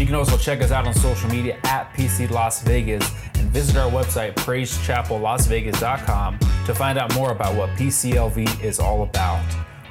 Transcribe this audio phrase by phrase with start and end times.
[0.00, 3.76] You can also check us out on social media at PC Las Vegas and visit
[3.76, 9.44] our website, praisechapellasvegas.com, to find out more about what PCLV is all about.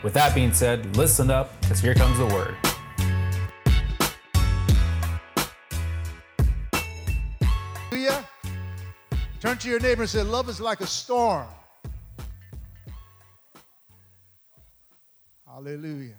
[0.03, 2.55] With that being said, listen up, because here comes the word.
[9.39, 11.45] Turn to your neighbor and say, Love is like a storm.
[15.45, 16.15] Hallelujah.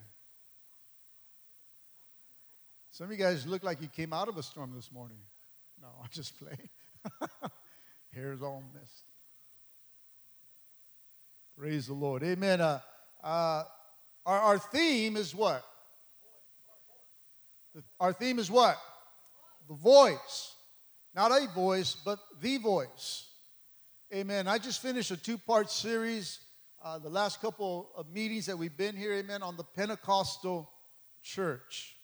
[3.00, 5.16] Some of you guys look like you came out of a storm this morning.
[5.80, 6.52] No, I just play.
[8.14, 9.04] Hair's all messed.
[11.56, 12.22] Praise the Lord.
[12.22, 12.60] Amen.
[12.60, 12.80] Uh,
[13.24, 13.64] uh,
[14.26, 15.64] our, our theme is what?
[17.98, 18.76] Our theme is what?
[19.66, 20.54] The voice.
[21.14, 23.28] Not a voice, but the voice.
[24.14, 24.46] Amen.
[24.46, 26.40] I just finished a two part series,
[26.84, 30.70] uh, the last couple of meetings that we've been here, amen, on the Pentecostal
[31.22, 31.96] church.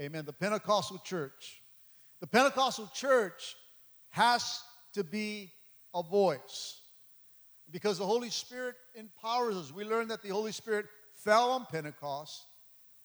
[0.00, 0.24] Amen.
[0.24, 1.62] The Pentecostal church.
[2.20, 3.56] The Pentecostal church
[4.10, 4.60] has
[4.94, 5.52] to be
[5.94, 6.80] a voice
[7.70, 9.72] because the Holy Spirit empowers us.
[9.72, 12.44] We learn that the Holy Spirit fell on Pentecost,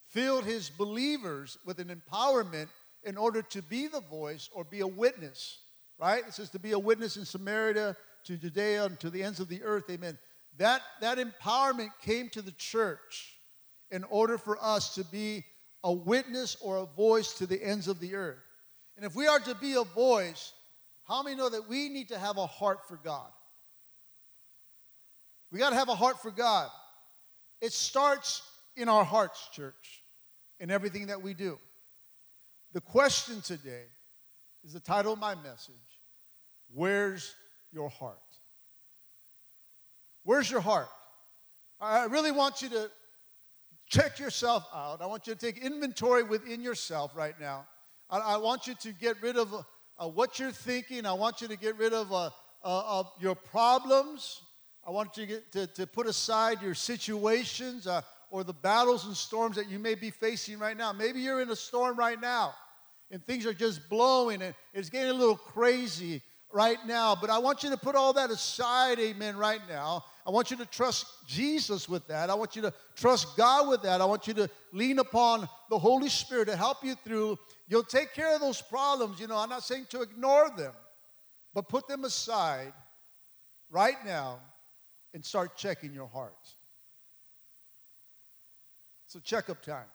[0.10, 2.68] filled his believers with an empowerment
[3.04, 5.60] in order to be the voice or be a witness,
[6.00, 6.26] right?
[6.26, 9.50] It says to be a witness in Samaria, to Judea, and to the ends of
[9.50, 9.90] the earth.
[9.90, 10.18] Amen.
[10.58, 13.38] That, that empowerment came to the church
[13.92, 15.44] in order for us to be
[15.84, 18.40] a witness or a voice to the ends of the earth.
[18.96, 20.54] And if we are to be a voice,
[21.08, 23.30] how many know that we need to have a heart for God?
[25.52, 26.70] We got to have a heart for God.
[27.62, 28.42] It starts
[28.76, 30.04] in our hearts, church,
[30.60, 31.60] in everything that we do.
[32.74, 33.86] The question today
[34.64, 35.76] is the title of my message
[36.74, 37.36] Where's
[37.72, 38.18] your heart?
[40.24, 40.88] Where's your heart?
[41.80, 42.90] I really want you to
[43.94, 45.02] check yourself out.
[45.02, 47.68] I want you to take inventory within yourself right now.
[48.10, 51.06] I, I want you to get rid of uh, what you're thinking.
[51.06, 52.30] I want you to get rid of, uh, uh,
[52.64, 54.42] of your problems.
[54.86, 58.02] I want you to, get, to, to put aside your situations uh,
[58.32, 60.92] or the battles and storms that you may be facing right now.
[60.92, 62.56] Maybe you're in a storm right now
[63.12, 66.22] and things are just blowing and it's getting a little crazy
[66.54, 67.16] right now.
[67.20, 70.06] But I want you to put all that aside, amen, right now.
[70.26, 72.30] I want you to trust Jesus with that.
[72.30, 74.00] I want you to trust God with that.
[74.00, 77.38] I want you to lean upon the Holy Spirit to help you through.
[77.68, 79.20] You'll take care of those problems.
[79.20, 80.74] You know, I'm not saying to ignore them,
[81.54, 82.72] but put them aside
[83.70, 84.40] right now
[85.14, 86.34] and start checking your heart.
[89.16, 89.86] A checkup time.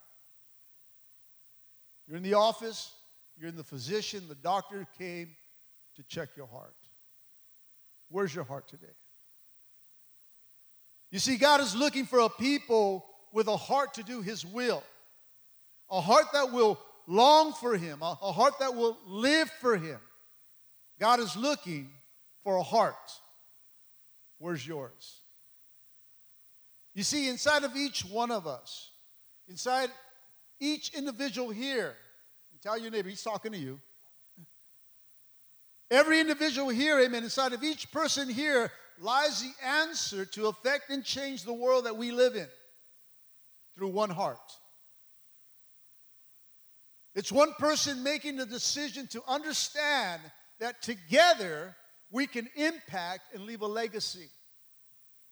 [2.06, 2.92] You're in the office,
[3.36, 5.30] you're in the physician, the doctor came
[5.98, 6.76] to check your heart.
[8.08, 8.86] Where's your heart today?
[11.10, 14.84] You see, God is looking for a people with a heart to do His will,
[15.90, 19.98] a heart that will long for Him, a, a heart that will live for Him.
[21.00, 21.90] God is looking
[22.44, 22.94] for a heart.
[24.38, 25.20] Where's yours?
[26.94, 28.92] You see, inside of each one of us,
[29.48, 29.90] inside
[30.60, 31.94] each individual here,
[32.62, 33.80] tell your neighbor, he's talking to you.
[35.90, 41.04] Every individual here, amen, inside of each person here lies the answer to affect and
[41.04, 42.48] change the world that we live in
[43.74, 44.38] through one heart.
[47.14, 50.20] It's one person making the decision to understand
[50.60, 51.74] that together
[52.10, 54.28] we can impact and leave a legacy.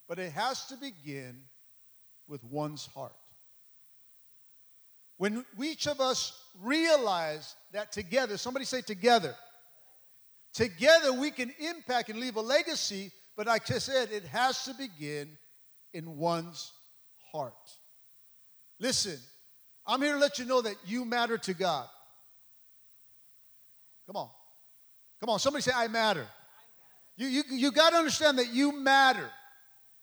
[0.08, 1.42] But it has to begin
[2.28, 3.14] with one's heart.
[5.18, 9.34] When each of us realize that together, somebody say together,
[10.56, 14.74] together we can impact and leave a legacy, but like I said, it has to
[14.74, 15.36] begin
[15.92, 16.72] in one's
[17.30, 17.52] heart.
[18.80, 19.18] Listen,
[19.86, 21.86] I'm here to let you know that you matter to God.
[24.06, 24.30] Come on.
[25.20, 26.26] Come on, somebody say, I matter.
[27.18, 29.28] You, you, you got to understand that you matter.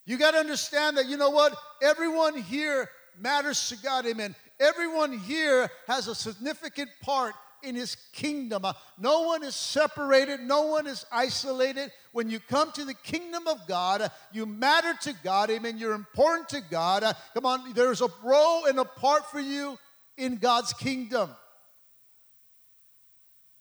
[0.05, 1.55] You got to understand that, you know what?
[1.81, 2.89] Everyone here
[3.19, 4.05] matters to God.
[4.05, 4.35] Amen.
[4.59, 7.33] Everyone here has a significant part
[7.63, 8.65] in his kingdom.
[8.65, 11.92] Uh, no one is separated, no one is isolated.
[12.12, 15.50] When you come to the kingdom of God, uh, you matter to God.
[15.50, 15.77] Amen.
[15.77, 17.04] You're important to God.
[17.04, 19.77] Uh, come on, there's a role and a part for you
[20.18, 21.30] in God's kingdom.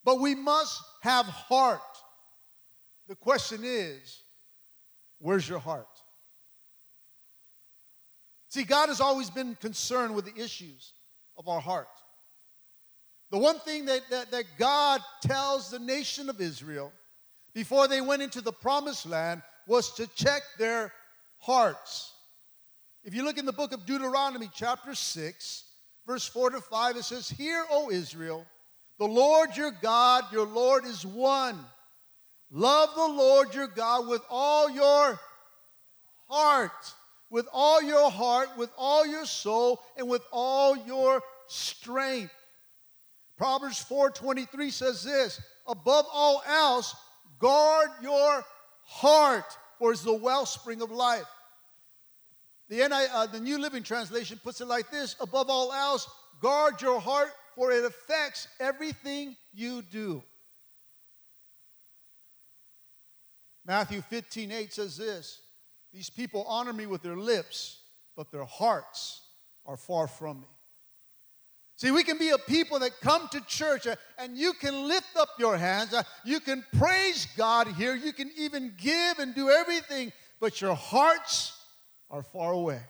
[0.04, 1.80] But we must have heart.
[3.08, 4.22] The question is,
[5.18, 5.86] where's your heart?
[8.48, 10.92] See, God has always been concerned with the issues
[11.38, 11.88] of our heart.
[13.32, 16.92] The one thing that, that, that God tells the nation of Israel
[17.54, 20.92] before they went into the promised land was to check their
[21.38, 22.12] hearts.
[23.04, 25.64] If you look in the book of Deuteronomy, chapter 6,
[26.06, 28.44] verse 4 to 5, it says, Hear, O Israel,
[28.98, 31.58] the Lord your God, your Lord is one.
[32.50, 35.18] Love the Lord your God with all your
[36.28, 36.94] heart,
[37.30, 42.34] with all your heart, with all your soul, and with all your strength.
[43.42, 46.94] Proverbs 4:23 says this, above all else,
[47.40, 48.46] guard your
[48.84, 51.26] heart, for it's the wellspring of life.
[52.68, 56.08] The, NI, uh, the New Living Translation puts it like this above all else,
[56.40, 60.22] guard your heart, for it affects everything you do.
[63.66, 65.40] Matthew 15, 8 says this
[65.92, 67.80] These people honor me with their lips,
[68.14, 69.20] but their hearts
[69.66, 70.46] are far from me.
[71.76, 75.16] See, we can be a people that come to church uh, and you can lift
[75.16, 79.50] up your hands, uh, you can praise God here, you can even give and do
[79.50, 81.58] everything, but your hearts
[82.10, 82.80] are far away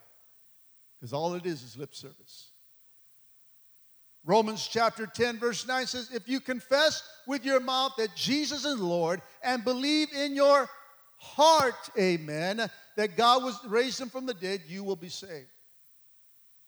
[0.98, 2.48] because all it is is lip service.
[4.24, 8.78] Romans chapter 10, verse 9 says, If you confess with your mouth that Jesus is
[8.78, 10.68] Lord and believe in your
[11.16, 15.48] heart, amen, that God was raised him from the dead, you will be saved.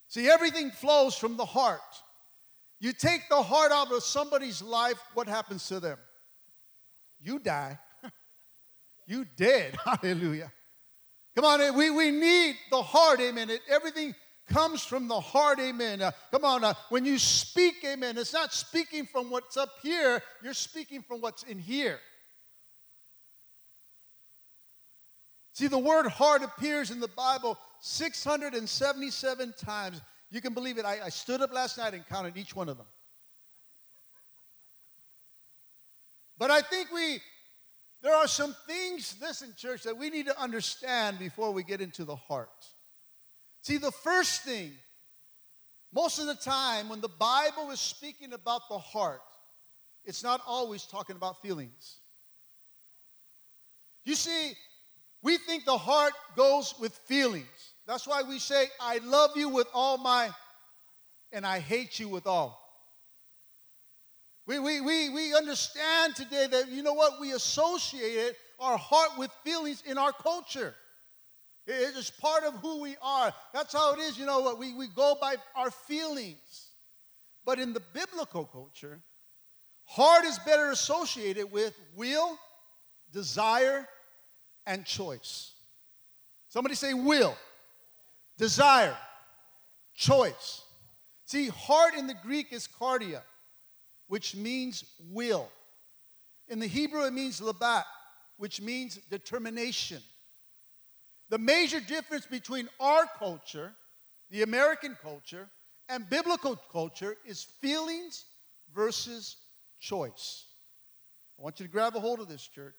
[0.08, 1.80] See, everything flows from the heart.
[2.80, 5.98] You take the heart out of somebody's life, what happens to them?
[7.20, 7.78] You die.
[9.06, 9.76] you dead.
[9.84, 10.52] Hallelujah.
[11.34, 13.50] Come on, we, we need the heart, amen.
[13.50, 14.14] It, everything
[14.46, 16.02] comes from the heart, amen.
[16.02, 20.22] Uh, come on, uh, when you speak, amen, it's not speaking from what's up here,
[20.42, 21.98] you're speaking from what's in here.
[25.54, 30.00] See, the word heart appears in the Bible 677 times.
[30.30, 30.86] You can believe it.
[30.86, 32.86] I, I stood up last night and counted each one of them.
[36.38, 37.20] But I think we,
[38.02, 42.06] there are some things, listen, church, that we need to understand before we get into
[42.06, 42.48] the heart.
[43.60, 44.72] See, the first thing,
[45.92, 49.20] most of the time, when the Bible is speaking about the heart,
[50.06, 51.98] it's not always talking about feelings.
[54.06, 54.54] You see,
[55.22, 57.63] we think the heart goes with feelings.
[57.86, 60.30] That's why we say, I love you with all my,
[61.32, 62.60] and I hate you with all.
[64.46, 69.30] We, we, we, we understand today that, you know what, we associate our heart with
[69.42, 70.74] feelings in our culture.
[71.66, 73.32] It is part of who we are.
[73.54, 74.18] That's how it is.
[74.18, 74.58] You know what?
[74.58, 76.68] We, we go by our feelings.
[77.46, 79.00] But in the biblical culture,
[79.84, 82.38] heart is better associated with will,
[83.12, 83.88] desire,
[84.66, 85.52] and choice.
[86.48, 87.36] Somebody say will,
[88.38, 88.96] desire,
[89.94, 90.62] choice.
[91.24, 93.22] See, heart in the Greek is cardia,
[94.08, 95.48] which means will.
[96.48, 97.84] In the Hebrew, it means labat,
[98.36, 100.02] which means determination.
[101.30, 103.72] The major difference between our culture,
[104.30, 105.48] the American culture,
[105.88, 108.26] and biblical culture is feelings
[108.74, 109.36] versus
[109.80, 110.44] choice.
[111.38, 112.76] I want you to grab a hold of this, church.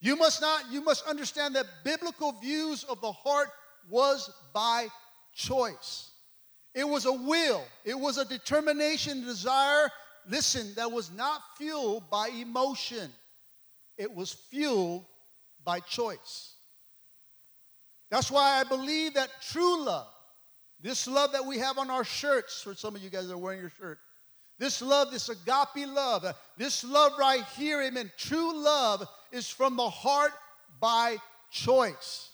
[0.00, 3.48] You must not, you must understand that biblical views of the heart
[3.88, 4.88] was by
[5.34, 6.10] choice.
[6.74, 9.90] It was a will, it was a determination, desire,
[10.28, 13.10] listen, that was not fueled by emotion.
[13.96, 15.06] It was fueled
[15.64, 16.54] by choice.
[18.10, 20.08] That's why I believe that true love,
[20.80, 23.38] this love that we have on our shirts, for some of you guys that are
[23.38, 23.98] wearing your shirt,
[24.58, 28.10] this love, this agape love, uh, this love right here, amen.
[28.16, 30.32] True love is from the heart
[30.80, 31.16] by
[31.50, 32.30] choice.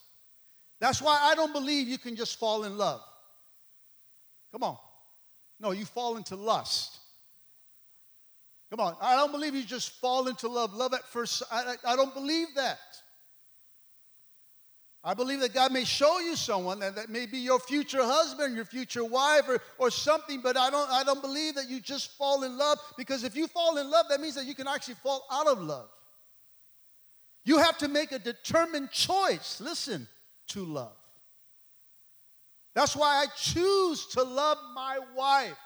[0.83, 3.03] That's why I don't believe you can just fall in love.
[4.51, 4.77] Come on.
[5.61, 6.99] No, you fall into lust.
[8.69, 8.97] Come on.
[9.01, 10.75] I don't believe you just fall into love.
[10.75, 12.81] Love at first I, I, I don't believe that.
[15.05, 18.57] I believe that God may show you someone that, that may be your future husband,
[18.57, 22.11] your future wife, or, or something, but I don't, I don't believe that you just
[22.19, 24.95] fall in love because if you fall in love, that means that you can actually
[24.95, 25.91] fall out of love.
[27.45, 30.09] You have to make a determined choice, listen,
[30.53, 30.97] to love.
[32.75, 35.59] That's why I choose to love my wife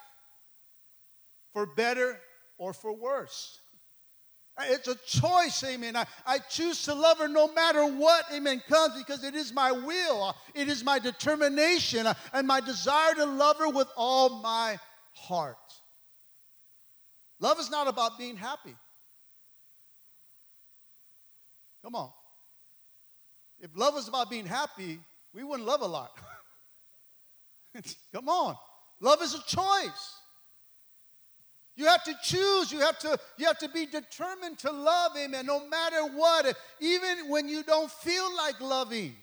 [1.53, 2.19] for better
[2.59, 3.61] or for worse.
[4.59, 5.97] It's a choice, amen.
[5.97, 9.71] I, I choose to love her no matter what, amen, comes because it is my
[9.71, 14.79] will, it is my determination, and my desire to love her with all my
[15.13, 15.57] heart.
[17.39, 18.75] Love is not about being happy.
[21.83, 22.11] Come on.
[23.61, 24.99] If love was about being happy,
[25.33, 26.13] we wouldn't love a lot.
[28.13, 28.57] Come on.
[29.01, 30.15] Love is a choice.
[31.77, 32.73] You have to choose.
[32.73, 36.57] You have to, you have to be determined to love, him, and no matter what,
[36.81, 39.15] even when you don't feel like loving.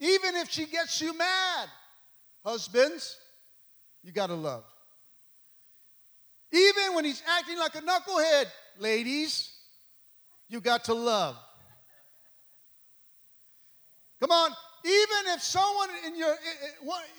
[0.00, 1.68] Even if she gets you mad,
[2.44, 3.16] husbands,
[4.02, 4.64] you got to love.
[6.52, 8.46] Even when he's acting like a knucklehead,
[8.78, 9.53] ladies,
[10.48, 11.36] you got to love.
[14.20, 14.50] Come on,
[14.84, 16.34] even if someone in your,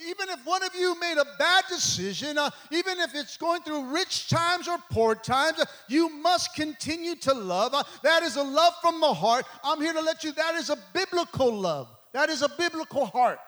[0.07, 3.91] even if one of you made a bad decision, uh, even if it's going through
[3.91, 7.73] rich times or poor times, uh, you must continue to love.
[7.73, 9.45] Uh, that is a love from the heart.
[9.63, 11.87] I'm here to let you, that is a biblical love.
[12.13, 13.39] That is a biblical heart.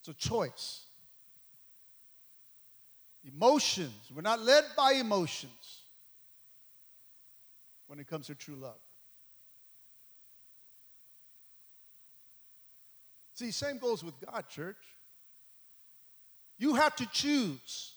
[0.00, 0.86] It's a choice.
[3.24, 4.12] Emotions.
[4.14, 5.55] We're not led by emotions
[7.86, 8.80] when it comes to true love.
[13.34, 14.78] See, same goes with God, church.
[16.58, 17.92] You have to choose.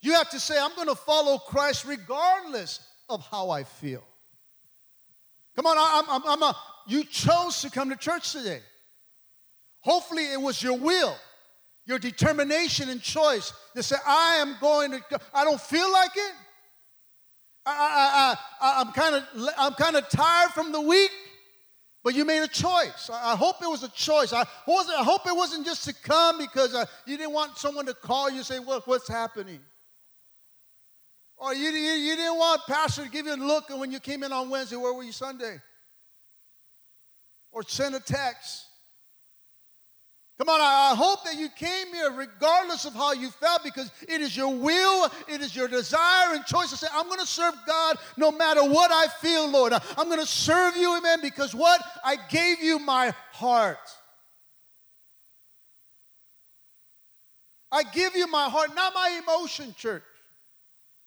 [0.00, 4.02] You have to say, I'm going to follow Christ regardless of how I feel.
[5.54, 6.56] Come on, I'm, I'm, I'm a,
[6.86, 8.60] you chose to come to church today.
[9.80, 11.16] Hopefully, it was your will,
[11.86, 16.32] your determination and choice to say, I am going to, I don't feel like it.
[17.70, 19.24] I, I, I, I'm kind of
[19.58, 21.10] I'm kind of tired from the week.
[22.04, 23.10] But you made a choice.
[23.12, 24.32] I hope it was a choice.
[24.32, 27.86] I, was I hope it wasn't just to come because uh, you didn't want someone
[27.86, 29.60] to call you and say, what, What's happening?
[31.36, 34.00] Or you, you, you didn't want pastor to give you a look and when you
[34.00, 35.60] came in on Wednesday, where were you Sunday?
[37.52, 38.67] Or send a text.
[40.38, 44.20] Come on, I hope that you came here regardless of how you felt because it
[44.20, 47.54] is your will, it is your desire and choice to say, I'm going to serve
[47.66, 49.72] God no matter what I feel, Lord.
[49.72, 51.82] I'm going to serve you, amen, because what?
[52.04, 53.78] I gave you my heart.
[57.72, 60.04] I give you my heart, not my emotion, church.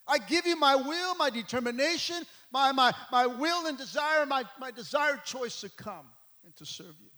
[0.06, 2.18] I give you my will, my determination,
[2.52, 6.06] my, my, my will and desire, my, my desired choice to come
[6.44, 7.11] and to serve you.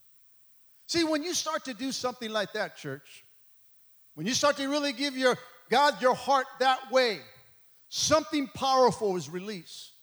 [0.94, 3.26] See, when you start to do something like that, church,
[4.14, 5.36] when you start to really give your
[5.72, 7.18] God your heart that way,
[7.90, 9.94] something powerful is released.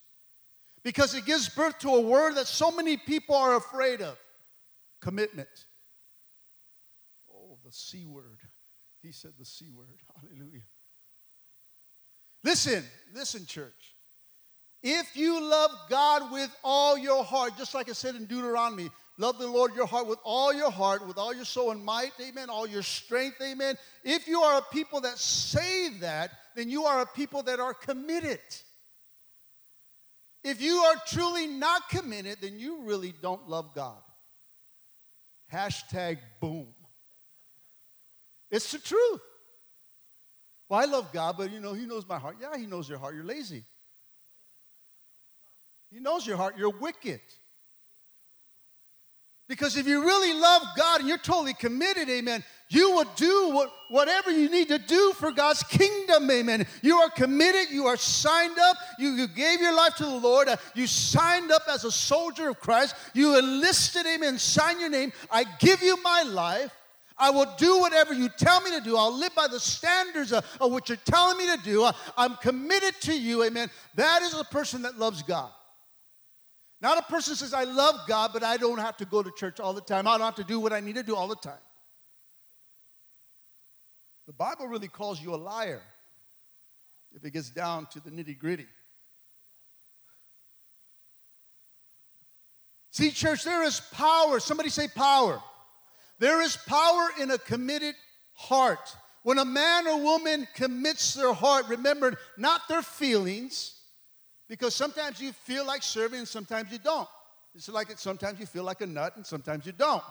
[0.82, 4.18] Because it gives birth to a word that so many people are afraid of
[5.00, 5.48] commitment.
[7.32, 8.40] Oh, the C word.
[9.00, 9.86] He said the C word.
[10.20, 10.62] Hallelujah.
[12.42, 12.82] Listen,
[13.14, 13.94] listen, church.
[14.82, 18.90] If you love God with all your heart, just like I said in Deuteronomy,
[19.20, 22.12] Love the Lord your heart with all your heart, with all your soul and might,
[22.18, 23.76] amen, all your strength, amen.
[24.02, 27.74] If you are a people that say that, then you are a people that are
[27.74, 28.40] committed.
[30.42, 34.00] If you are truly not committed, then you really don't love God.
[35.52, 36.68] Hashtag boom.
[38.50, 39.20] It's the truth.
[40.70, 42.36] Well, I love God, but you know, He knows my heart.
[42.40, 43.14] Yeah, He knows your heart.
[43.14, 43.64] You're lazy.
[45.92, 46.56] He knows your heart.
[46.56, 47.20] You're wicked.
[49.50, 53.72] Because if you really love God and you're totally committed, amen, you will do what,
[53.88, 56.68] whatever you need to do for God's kingdom, amen.
[56.82, 60.46] You are committed, you are signed up, you, you gave your life to the Lord,
[60.46, 65.12] uh, you signed up as a soldier of Christ, you enlisted, amen, sign your name.
[65.32, 66.72] I give you my life.
[67.18, 68.96] I will do whatever you tell me to do.
[68.96, 71.82] I'll live by the standards of, of what you're telling me to do.
[71.82, 73.68] Uh, I'm committed to you, amen.
[73.96, 75.50] That is a person that loves God.
[76.80, 79.60] Not a person says, I love God, but I don't have to go to church
[79.60, 80.06] all the time.
[80.06, 81.58] I don't have to do what I need to do all the time.
[84.26, 85.82] The Bible really calls you a liar
[87.12, 88.66] if it gets down to the nitty gritty.
[92.92, 94.40] See, church, there is power.
[94.40, 95.42] Somebody say power.
[96.18, 97.94] There is power in a committed
[98.34, 98.96] heart.
[99.22, 103.79] When a man or woman commits their heart, remember, not their feelings,
[104.50, 107.08] because sometimes you feel like serving and sometimes you don't.
[107.54, 110.02] It's like it, sometimes you feel like a nut and sometimes you don't.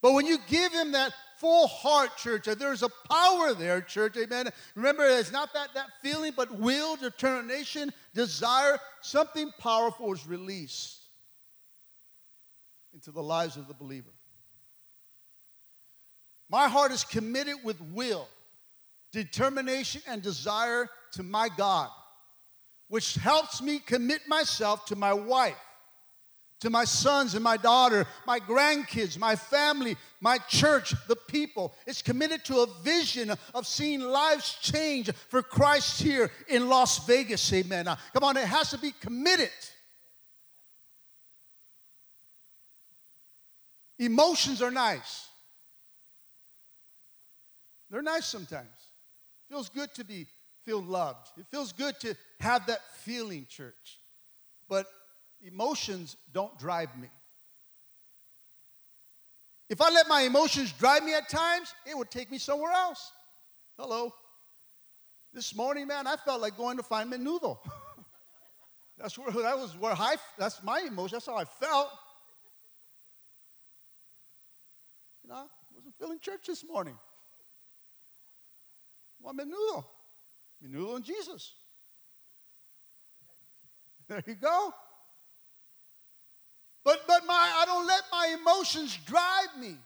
[0.00, 4.48] But when you give him that full heart, church, there's a power there, church, amen.
[4.76, 10.98] Remember, it's not that, that feeling, but will, determination, desire, something powerful is released
[12.94, 14.12] into the lives of the believer.
[16.48, 18.28] My heart is committed with will,
[19.10, 21.90] determination, and desire to my God
[22.90, 25.54] which helps me commit myself to my wife,
[26.58, 31.72] to my sons and my daughter, my grandkids, my family, my church, the people.
[31.86, 37.52] It's committed to a vision of seeing lives change for Christ here in Las Vegas.
[37.52, 37.84] Amen.
[37.84, 39.50] Now, come on, it has to be committed.
[44.00, 45.28] Emotions are nice.
[47.88, 48.66] They're nice sometimes.
[49.48, 50.26] Feels good to be
[50.70, 51.30] feel loved.
[51.36, 53.98] It feels good to have that feeling, church.
[54.68, 54.86] But
[55.42, 57.08] emotions don't drive me.
[59.68, 63.10] If I let my emotions drive me at times, it would take me somewhere else.
[63.76, 64.12] Hello.
[65.32, 67.58] This morning, man, I felt like going to find menudo.
[68.98, 71.16] that's where that was where I that's my emotion.
[71.16, 71.90] That's how I felt.
[75.22, 76.96] You know, I wasn't feeling church this morning.
[79.20, 79.84] Want menudo.
[80.64, 81.54] Menudo and Jesus.
[84.08, 84.74] There you go.
[86.84, 89.76] But but my I don't let my emotions drive me.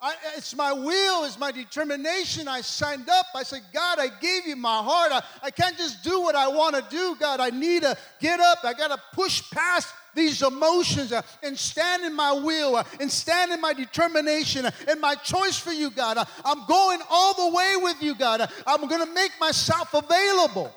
[0.00, 2.46] I, it's my will, it's my determination.
[2.46, 3.26] I signed up.
[3.34, 5.10] I said, God, I gave you my heart.
[5.12, 7.40] I, I can't just do what I want to do, God.
[7.40, 8.58] I need to get up.
[8.62, 13.10] I got to push past these emotions uh, and stand in my will uh, and
[13.10, 16.18] stand in my determination uh, and my choice for you, God.
[16.44, 18.50] I'm going all the way with you, God.
[18.66, 20.74] I'm going to make myself available.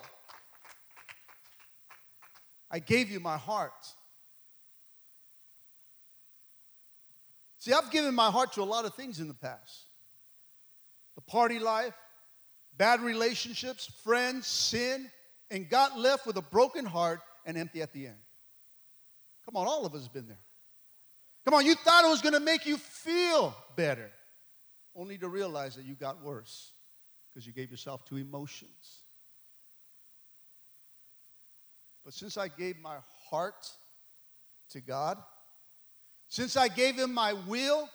[2.70, 3.74] I gave you my heart.
[7.60, 9.86] See, I've given my heart to a lot of things in the past
[11.16, 11.94] the party life,
[12.78, 15.12] bad relationships, friends, sin,
[15.52, 18.18] and got left with a broken heart and empty at the end.
[19.46, 20.40] Come on, all of us been there.
[21.46, 24.12] Come on, you thought it was going to make you feel better,
[24.96, 26.74] only to realize that you got worse
[27.30, 29.02] because you gave yourself to emotions.
[32.04, 32.98] But since I gave my
[33.30, 33.70] heart
[34.70, 35.18] to God,
[36.28, 37.90] since I gave him my will,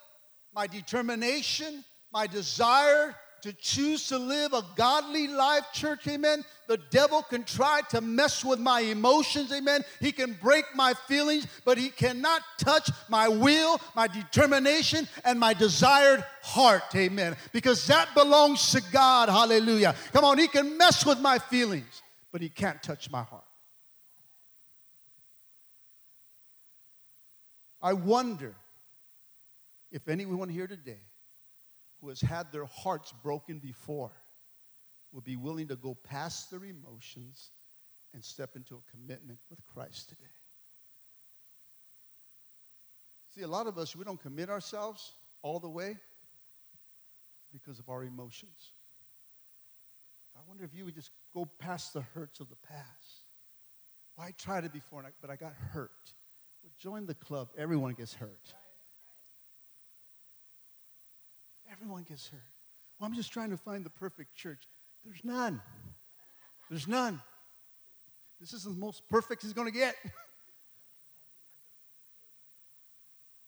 [0.54, 3.14] my determination, my desire
[3.46, 6.44] to choose to live a godly life, church, amen.
[6.66, 9.84] The devil can try to mess with my emotions, amen.
[10.00, 15.54] He can break my feelings, but he cannot touch my will, my determination, and my
[15.54, 17.36] desired heart, amen.
[17.52, 19.94] Because that belongs to God, hallelujah.
[20.12, 23.44] Come on, he can mess with my feelings, but he can't touch my heart.
[27.80, 28.56] I wonder
[29.92, 31.05] if anyone here today
[32.08, 34.12] has had their hearts broken before
[35.12, 37.50] would be willing to go past their emotions
[38.12, 40.30] and step into a commitment with Christ today.
[43.34, 45.96] See, a lot of us, we don't commit ourselves all the way
[47.52, 48.72] because of our emotions.
[50.34, 53.24] I wonder if you would just go past the hurts of the past.
[54.16, 55.90] Well, I tried it before, but I got hurt.
[56.78, 57.48] Join the club.
[57.56, 58.54] Everyone gets hurt.
[61.80, 62.40] Everyone gets hurt.
[62.98, 64.66] Well, I'm just trying to find the perfect church.
[65.04, 65.60] There's none.
[66.70, 67.20] There's none.
[68.40, 69.94] This is the most perfect he's going to get.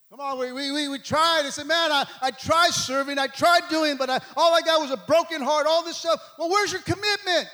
[0.09, 1.43] Come on, we, we, we, we tried.
[1.45, 4.81] I said, man, I, I tried serving, I tried doing, but I, all I got
[4.81, 6.19] was a broken heart, all this stuff.
[6.39, 7.47] Well, where's your commitment?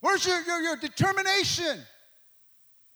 [0.00, 1.80] Where's your, your, your determination?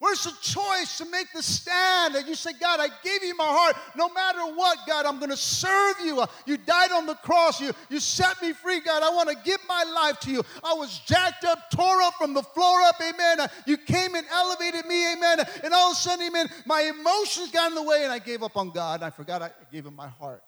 [0.01, 3.47] Where's the choice to make the stand that you say, God, I gave you my
[3.47, 3.77] heart.
[3.97, 6.21] No matter what, God, I'm going to serve you.
[6.21, 7.61] Uh, you died on the cross.
[7.61, 9.03] You, you set me free, God.
[9.03, 10.43] I want to give my life to you.
[10.63, 13.41] I was jacked up, tore up from the floor up, amen.
[13.41, 15.39] Uh, you came and elevated me, amen.
[15.63, 18.43] And all of a sudden, amen, my emotions got in the way and I gave
[18.43, 19.03] up on God.
[19.03, 20.43] I forgot I gave him my heart.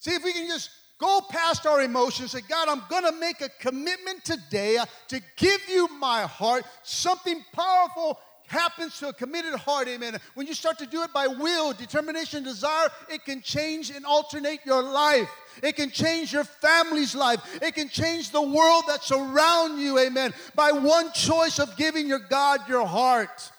[0.00, 3.18] See if we can just go past our emotions and say, God, I'm going to
[3.18, 4.78] make a commitment today
[5.08, 6.64] to give you my heart.
[6.82, 10.16] Something powerful happens to a committed heart, amen.
[10.34, 14.60] When you start to do it by will, determination, desire, it can change and alternate
[14.64, 15.28] your life.
[15.62, 17.58] It can change your family's life.
[17.60, 22.20] It can change the world that's around you, amen, by one choice of giving your
[22.20, 23.50] God your heart.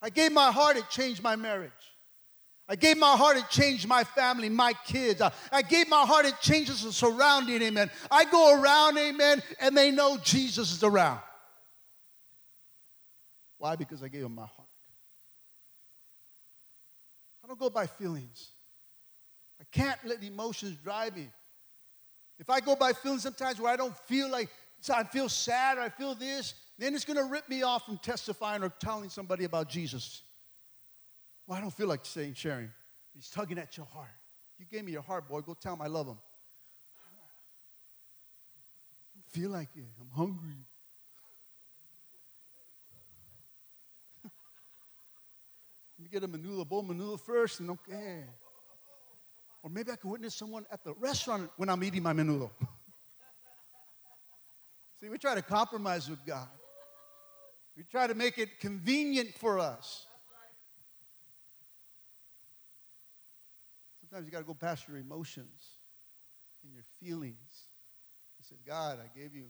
[0.00, 1.72] I gave my heart, it changed my marriage.
[2.68, 5.22] I gave my heart, it changed my family, my kids.
[5.22, 7.90] I, I gave my heart, it changes the surrounding, amen.
[8.10, 11.20] I go around, amen, and they know Jesus is around.
[13.56, 13.74] Why?
[13.74, 14.68] Because I gave them my heart.
[17.42, 18.50] I don't go by feelings.
[19.58, 21.28] I can't let emotions drive me.
[22.38, 24.50] If I go by feelings sometimes where I don't feel like,
[24.92, 27.96] I feel sad or I feel this, then it's going to rip me off from
[27.98, 30.22] testifying or telling somebody about Jesus.
[31.48, 32.70] Well, I don't feel like saying sharing.
[33.14, 34.10] He's tugging at your heart.
[34.58, 35.40] You gave me your heart, boy.
[35.40, 36.18] Go tell him I love him.
[39.16, 39.86] I feel like it.
[39.98, 40.58] I'm hungry.
[45.98, 48.24] Let me get a manula, bowl manula first, and okay.
[49.62, 52.50] Or maybe I can witness someone at the restaurant when I'm eating my menudo.
[55.00, 56.48] See, we try to compromise with God.
[57.74, 60.04] We try to make it convenient for us.
[64.08, 65.76] Sometimes you got to go past your emotions
[66.64, 67.66] and your feelings.
[68.40, 69.46] I said, God, I gave you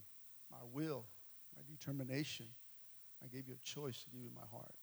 [0.50, 1.04] my will,
[1.54, 2.46] my determination.
[3.22, 4.74] I gave you a choice to give you my heart.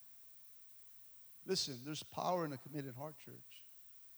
[1.46, 3.66] Listen, there's power in a committed heart, church.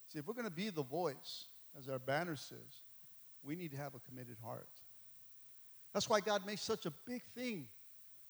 [0.08, 1.46] See, if we're going to be the voice,
[1.78, 2.84] as our banner says,
[3.44, 4.70] we need to have a committed heart.
[5.94, 7.68] That's why God makes such a big thing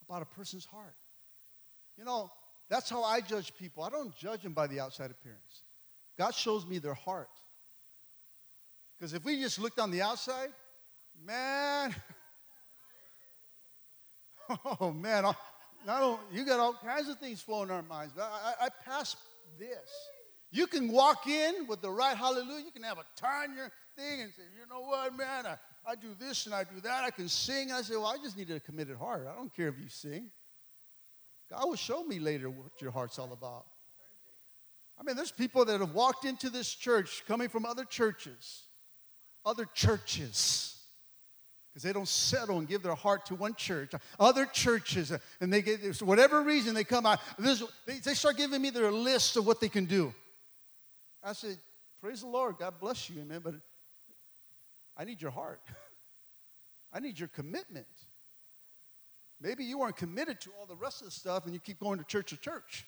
[0.07, 0.95] about a person's heart.
[1.97, 2.31] You know,
[2.69, 3.83] that's how I judge people.
[3.83, 5.63] I don't judge them by the outside appearance.
[6.17, 7.29] God shows me their heart.
[8.97, 10.49] Because if we just looked on the outside,
[11.23, 11.95] man,
[14.79, 15.23] oh man,
[15.85, 18.13] not only, you got all kinds of things flowing in our minds.
[18.15, 19.15] But I, I pass
[19.59, 19.89] this.
[20.51, 22.65] You can walk in with the right hallelujah.
[22.65, 25.95] You can have a turn your thing and say, you know what, man, I, I
[25.95, 27.03] do this and I do that.
[27.03, 27.71] I can sing.
[27.71, 29.27] I say, well, I just need a committed heart.
[29.31, 30.31] I don't care if you sing.
[31.49, 33.65] God will show me later what your heart's all about.
[34.99, 38.63] I mean, there's people that have walked into this church coming from other churches,
[39.45, 40.77] other churches
[41.77, 43.91] because they don't settle and give their heart to one church.
[44.19, 48.59] Other churches, and they get, for whatever reason, they come out, they, they start giving
[48.59, 50.11] me their list of what they can do.
[51.23, 51.55] I said,
[52.01, 53.53] Praise the Lord, God bless you, amen, but
[54.97, 55.61] I need your heart.
[56.93, 57.85] I need your commitment.
[59.39, 61.99] Maybe you aren't committed to all the rest of the stuff and you keep going
[61.99, 62.87] to church to church.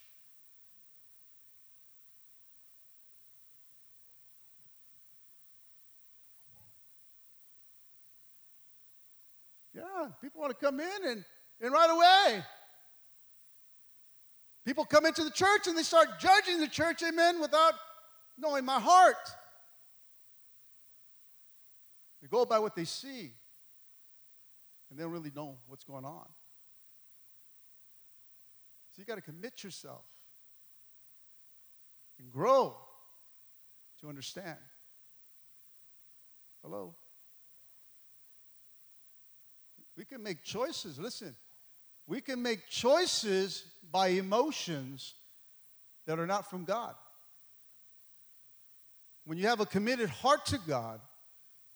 [9.79, 11.23] Yeah, people want to come in and,
[11.61, 12.43] and right away.
[14.65, 17.73] People come into the church and they start judging the church, amen, without
[18.37, 19.15] knowing my heart.
[22.21, 23.31] They go by what they see
[24.89, 26.27] and they don't really know what's going on.
[28.91, 30.03] So you got to commit yourself
[32.19, 32.75] and grow
[34.01, 34.57] to understand.
[36.61, 36.95] Hello?
[39.99, 40.97] We can make choices.
[40.97, 41.35] Listen,
[42.07, 45.13] we can make choices by emotions
[46.05, 46.95] that are not from God.
[49.25, 51.01] When you have a committed heart to God,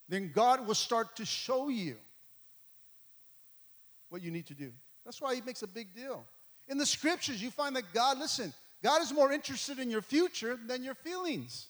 [0.08, 1.98] then God will start to show you
[4.08, 4.72] what you need to do.
[5.04, 6.24] That's why He makes a big deal.
[6.70, 10.58] In the scriptures, you find that God, listen, God is more interested in your future
[10.66, 11.68] than your feelings.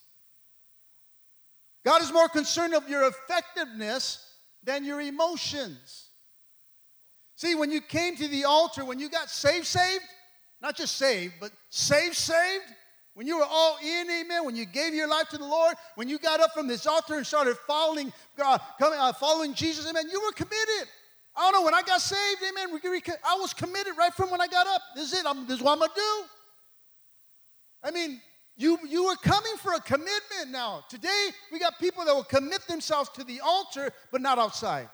[1.84, 6.03] God is more concerned of your effectiveness than your emotions.
[7.44, 10.06] See, when you came to the altar, when you got saved, saved,
[10.62, 12.64] not just saved, but saved, saved,
[13.16, 16.08] when you were all in, amen, when you gave your life to the Lord, when
[16.08, 20.06] you got up from this altar and started following God, coming, uh, following Jesus, amen,
[20.10, 20.88] you were committed.
[21.36, 22.80] I don't know, when I got saved, amen,
[23.28, 24.82] I was committed right from when I got up.
[24.96, 26.24] This is it, I'm, this is what I'm going to do.
[27.84, 28.22] I mean,
[28.56, 30.86] you, you were coming for a commitment now.
[30.88, 34.88] Today, we got people that will commit themselves to the altar, but not outside.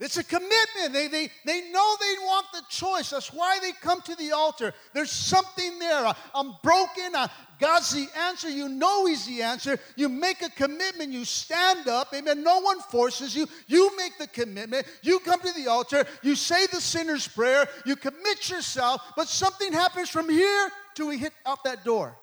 [0.00, 0.92] It's a commitment.
[0.92, 3.10] They, they, they know they want the choice.
[3.10, 4.74] That's why they come to the altar.
[4.92, 6.12] There's something there.
[6.34, 7.12] I'm broken.
[7.60, 8.50] God's the answer.
[8.50, 9.78] You know He's the answer.
[9.94, 11.12] You make a commitment.
[11.12, 12.12] You stand up.
[12.12, 12.42] Amen.
[12.42, 13.46] No one forces you.
[13.68, 14.84] You make the commitment.
[15.02, 16.04] You come to the altar.
[16.22, 17.68] You say the sinner's prayer.
[17.86, 19.00] You commit yourself.
[19.16, 22.18] But something happens from here till we hit out that door.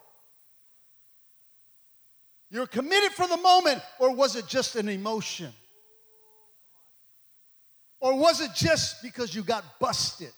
[2.50, 5.54] You're committed for the moment, or was it just an emotion?
[8.02, 10.34] Or was it just because you got busted?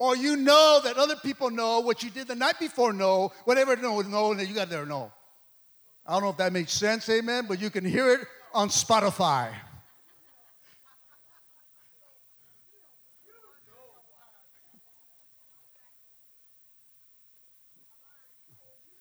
[0.00, 3.76] Or you know that other people know what you did the night before know, whatever
[3.76, 5.12] know, know, and you got there know.
[6.06, 8.20] I don't know if that makes sense, amen, but you can hear it
[8.54, 9.52] on Spotify.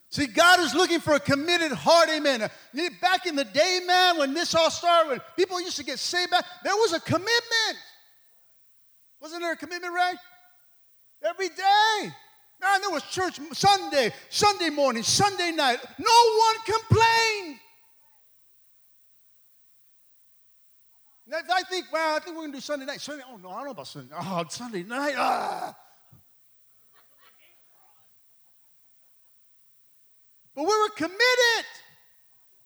[0.09, 2.39] See, God is looking for a committed heart, amen.
[3.01, 6.31] Back in the day, man, when this all started, when people used to get saved
[6.31, 7.77] back, there was a commitment.
[9.19, 10.15] Wasn't there a commitment, right?
[11.23, 12.13] Every day.
[12.61, 15.79] Man, there was church Sunday, Sunday morning, Sunday night.
[15.99, 17.59] No one complained.
[21.33, 23.01] I think, well, I think we're going to do Sunday night.
[23.01, 24.15] Sunday, oh, no, I don't know about Sunday.
[24.17, 25.15] Oh, Sunday night.
[25.17, 25.75] Ah.
[30.57, 31.65] But we were committed.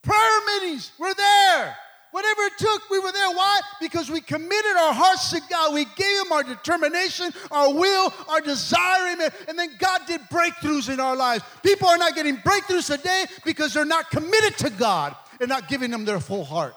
[0.01, 1.75] Prayer meetings were there.
[2.11, 3.29] Whatever it took, we were there.
[3.31, 3.59] Why?
[3.81, 5.73] Because we committed our hearts to God.
[5.73, 11.01] We gave Him our determination, our will, our desire, and then God did breakthroughs in
[11.01, 11.43] our lives.
[11.63, 15.15] People are not getting breakthroughs today because they're not committed to God.
[15.37, 16.73] they're not giving them their full heart.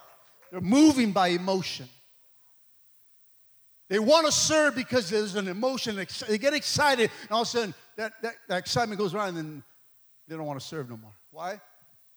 [0.51, 1.89] They're moving by emotion.
[3.89, 5.97] They want to serve because there's an emotion.
[6.29, 9.39] They get excited, and all of a sudden that, that, that excitement goes around, and
[9.39, 9.63] then
[10.29, 11.15] they don't want to serve no more.
[11.31, 11.61] Why?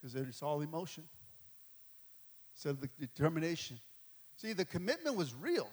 [0.02, 1.04] Because it's all emotion
[2.66, 3.80] of the determination.
[4.36, 5.70] See, the commitment was real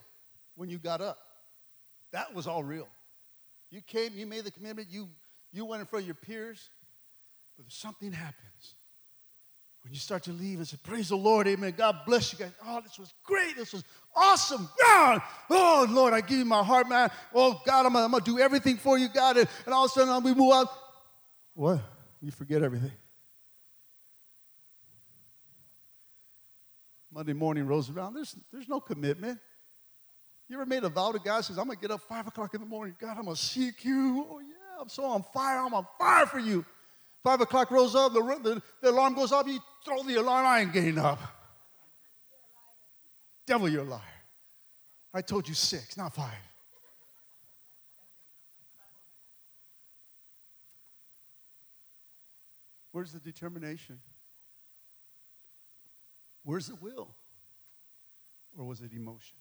[0.55, 1.19] when you got up.
[2.13, 2.89] That was all real.
[3.71, 5.09] You came, you made the commitment, you,
[5.53, 6.71] you went in front of your peers,
[7.57, 8.75] but something happens.
[9.83, 11.75] When you start to leave and say, Praise the Lord, amen.
[11.77, 12.53] God bless you guys.
[12.67, 13.55] Oh, this was great.
[13.55, 13.85] This was
[14.17, 14.67] awesome.
[14.81, 15.21] God.
[15.51, 17.11] Oh, Lord, I give you my heart, man.
[17.35, 19.37] Oh, God, I'm going to do everything for you, God.
[19.37, 20.67] And, and all of a sudden, we move on.
[21.53, 21.81] What?
[22.25, 22.93] You forget everything.
[27.13, 28.15] Monday morning rolls around.
[28.15, 29.39] There's, there's no commitment.
[30.49, 31.45] You ever made a vow to God?
[31.45, 32.97] Says, I'm going to get up 5 o'clock in the morning.
[32.99, 34.27] God, I'm going to seek you.
[34.29, 35.59] Oh, yeah, I'm so on fire.
[35.59, 36.65] I'm on fire for you.
[37.23, 40.61] Five o'clock rolls up, the, the, the alarm goes off, you throw the alarm, I
[40.61, 41.19] ain't getting up.
[43.47, 44.01] Devil, you're a liar.
[45.15, 46.35] I told you six, not five.
[52.95, 53.99] Where's the determination?
[56.45, 57.09] Where's the will?
[58.57, 59.37] Or was it emotion?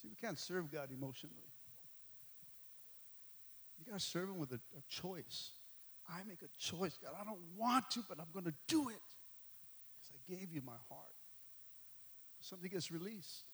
[0.00, 1.52] See, we can't serve God emotionally.
[3.78, 5.50] You got to serve Him with a, a choice.
[6.08, 7.12] I make a choice, God.
[7.20, 8.94] I don't want to, but I'm going to do it
[9.92, 11.12] because I gave you my heart.
[12.40, 13.44] Something gets released.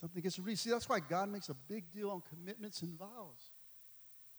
[0.00, 0.62] Something gets released.
[0.62, 3.50] See, that's why God makes a big deal on commitments and vows.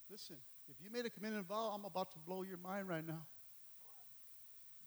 [0.09, 0.37] Listen,
[0.69, 3.25] if you made a commitment vow, I'm about to blow your mind right now.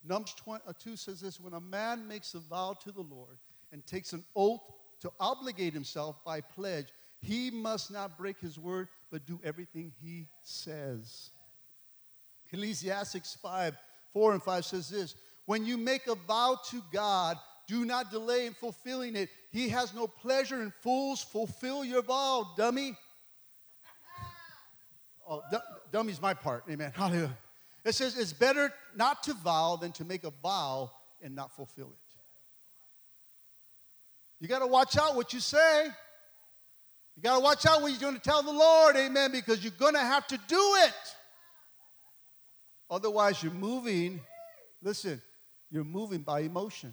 [0.05, 3.39] Numbers 20, uh, 2 says this When a man makes a vow to the Lord
[3.73, 4.61] and takes an oath
[5.01, 6.87] to obligate himself by pledge,
[7.21, 11.31] he must not break his word, but do everything he says.
[12.47, 13.77] Ecclesiastes 5
[14.13, 15.15] 4 and 5 says this
[15.47, 19.31] When you make a vow to God, do not delay in fulfilling it.
[19.51, 21.23] He has no pleasure in fools.
[21.23, 22.97] Fulfill your vow, dummy.
[25.29, 25.41] Oh,
[25.93, 26.65] dummy's my part.
[26.71, 26.93] Amen.
[26.97, 27.37] Hallelujah.
[27.85, 31.87] It says it's better not to vow than to make a vow and not fulfill
[31.87, 31.99] it.
[34.41, 35.87] You got to watch out what you say.
[37.17, 39.73] You got to watch out what you're going to tell the Lord, amen, because you're
[39.79, 40.95] going to have to do it.
[42.91, 44.21] Otherwise, you're moving,
[44.83, 45.21] listen,
[45.71, 46.93] you're moving by emotion.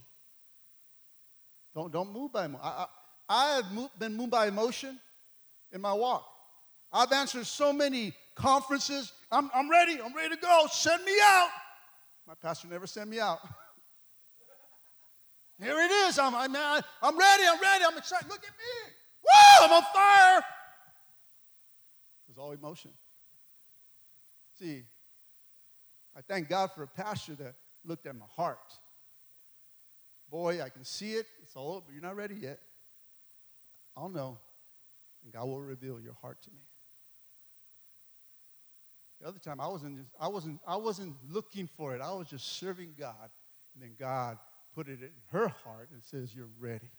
[1.74, 2.62] Don't, don't move by emotion.
[2.64, 2.88] I, I,
[3.30, 5.00] I have moved, been moved by emotion
[5.72, 6.26] in my walk.
[6.92, 9.12] I've answered so many conferences.
[9.32, 10.00] I'm, I'm ready.
[10.04, 10.66] I'm ready to go.
[10.72, 11.50] Send me out.
[12.28, 13.40] My pastor never sent me out.
[15.62, 16.18] Here it is.
[16.18, 17.44] I'm, I'm, I'm ready.
[17.46, 17.84] I'm ready.
[17.86, 18.30] I'm excited.
[18.30, 18.94] Look at me.
[19.24, 20.38] Woo, I'm on fire.
[20.40, 20.44] It
[22.30, 22.92] was all emotion.
[24.58, 24.84] See,
[26.16, 28.58] I thank God for a pastor that looked at my heart.
[30.30, 31.26] Boy, I can see it.
[31.44, 31.92] It's all over.
[31.92, 32.60] You're not ready yet.
[33.98, 34.38] I'll know.
[35.24, 36.69] And God will reveal your heart to me.
[39.22, 42.02] The other time I wasn't just, I wasn't I wasn't looking for it.
[42.02, 43.30] I was just serving God.
[43.74, 44.38] And then God
[44.76, 46.92] put it in her heart and says, You're ready.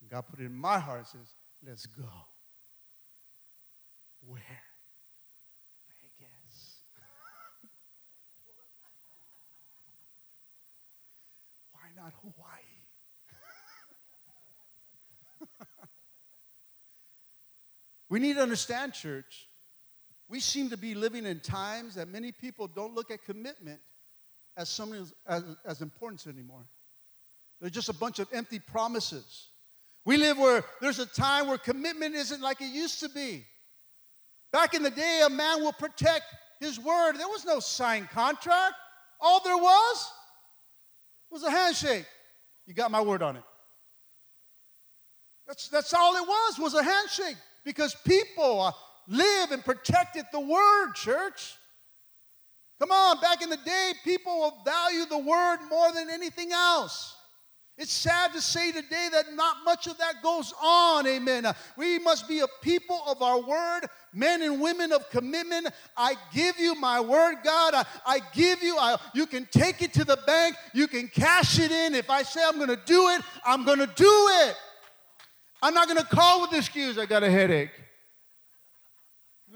[0.00, 1.34] And God put it in my heart and says,
[1.66, 2.04] let's go.
[4.26, 4.40] Where?
[5.88, 6.80] Vegas.
[11.72, 12.62] Why not Hawaii?
[18.08, 19.45] we need to understand, church.
[20.28, 23.80] We seem to be living in times that many people don't look at commitment
[24.56, 26.66] as something as, as, important anymore.
[27.60, 29.48] They're just a bunch of empty promises.
[30.04, 33.44] We live where there's a time where commitment isn't like it used to be.
[34.52, 36.24] Back in the day, a man will protect
[36.60, 37.16] his word.
[37.16, 38.74] There was no signed contract.
[39.20, 40.12] All there was
[41.30, 42.06] was a handshake.
[42.66, 43.42] You got my word on it.
[45.46, 47.36] That's, that's all it was, was a handshake.
[47.64, 48.72] Because people uh,
[49.08, 51.56] live and protected the word, church.
[52.78, 57.16] Come on, back in the day, people will value the word more than anything else.
[57.78, 61.06] It's sad to say today that not much of that goes on.
[61.06, 61.46] Amen.
[61.76, 63.82] We must be a people of our word,
[64.14, 65.68] men and women of commitment.
[65.94, 67.74] I give you my word, God.
[67.74, 71.58] I, I give you, I, you can take it to the bank, you can cash
[71.58, 71.94] it in.
[71.94, 74.56] If I say I'm going to do it, I'm going to do it.
[75.60, 77.70] I'm not going to call with excuse, I got a headache.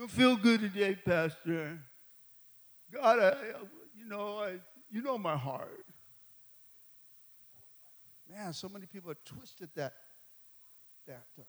[0.01, 1.79] Don't feel good today, Pastor.
[2.91, 3.35] God, I,
[3.95, 4.53] you know, I,
[4.91, 5.85] you know my heart.
[8.27, 9.93] Man, so many people have twisted that,
[11.07, 11.47] that up.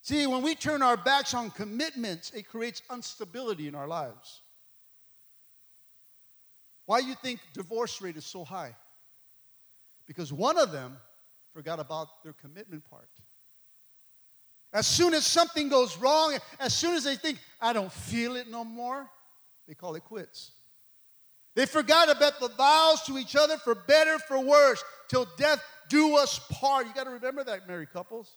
[0.00, 4.40] See, when we turn our backs on commitments, it creates instability in our lives.
[6.86, 8.74] Why do you think divorce rate is so high?
[10.06, 10.96] Because one of them
[11.52, 13.10] forgot about their commitment part.
[14.74, 18.50] As soon as something goes wrong, as soon as they think, I don't feel it
[18.50, 19.08] no more,
[19.68, 20.50] they call it quits.
[21.54, 26.16] They forgot about the vows to each other for better, for worse, till death do
[26.16, 26.86] us part.
[26.86, 28.36] You got to remember that, married couples.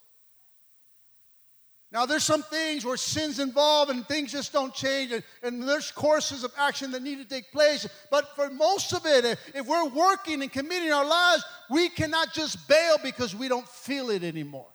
[1.92, 5.90] Now, there's some things where sin's involved and things just don't change, and, and, there's
[5.90, 7.88] courses of action that need to take place.
[8.12, 12.68] But for most of it, if we're working and committing our lives, we cannot just
[12.68, 14.68] bail because we don't feel it anymore.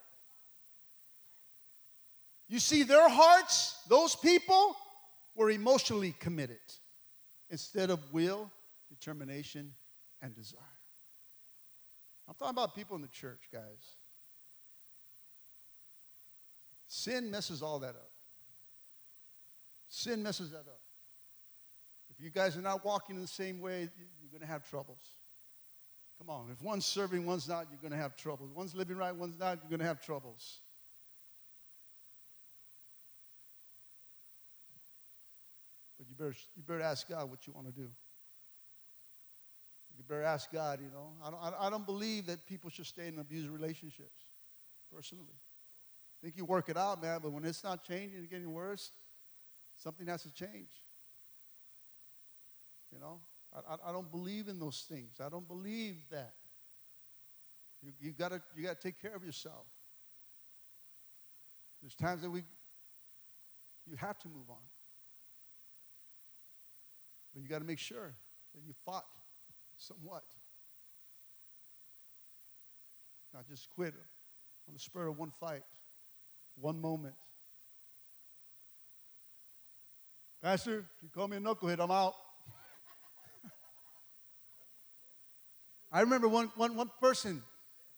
[2.53, 4.77] You see, their hearts, those people,
[5.35, 6.61] were emotionally committed
[7.49, 8.51] instead of will,
[8.91, 9.73] determination,
[10.21, 10.61] and desire.
[12.29, 13.97] I'm talking about people in the church, guys.
[16.89, 18.11] Sin messes all that up.
[19.89, 20.81] Sin messes that up.
[22.11, 25.17] If you guys are not walking in the same way, you're going to have troubles.
[26.19, 28.51] Come on, if one's serving, one's not, you're going to have troubles.
[28.55, 30.61] One's living right, one's not, you're going to have troubles.
[36.03, 37.89] But you better, you better ask God what you want to do.
[39.97, 41.13] You better ask God, you know.
[41.23, 44.21] I don't, I don't believe that people should stay in abusive relationships,
[44.93, 45.35] personally.
[45.35, 48.93] I think you work it out, man, but when it's not changing and getting worse,
[49.77, 50.71] something has to change.
[52.93, 53.21] You know,
[53.55, 55.21] I, I don't believe in those things.
[55.25, 56.35] I don't believe that.
[57.83, 59.67] You, you gotta you gotta take care of yourself.
[61.81, 62.45] There's times that we
[63.91, 64.72] you have to move on.
[67.33, 68.15] But you got to make sure
[68.55, 69.07] that you fought
[69.77, 70.25] somewhat.
[73.33, 73.95] Not just quit
[74.69, 75.63] on the spur of one fight,
[76.57, 77.15] one moment.
[80.43, 82.15] Pastor, if you call me a knucklehead, I'm out.
[85.93, 87.43] I remember one, one, one person,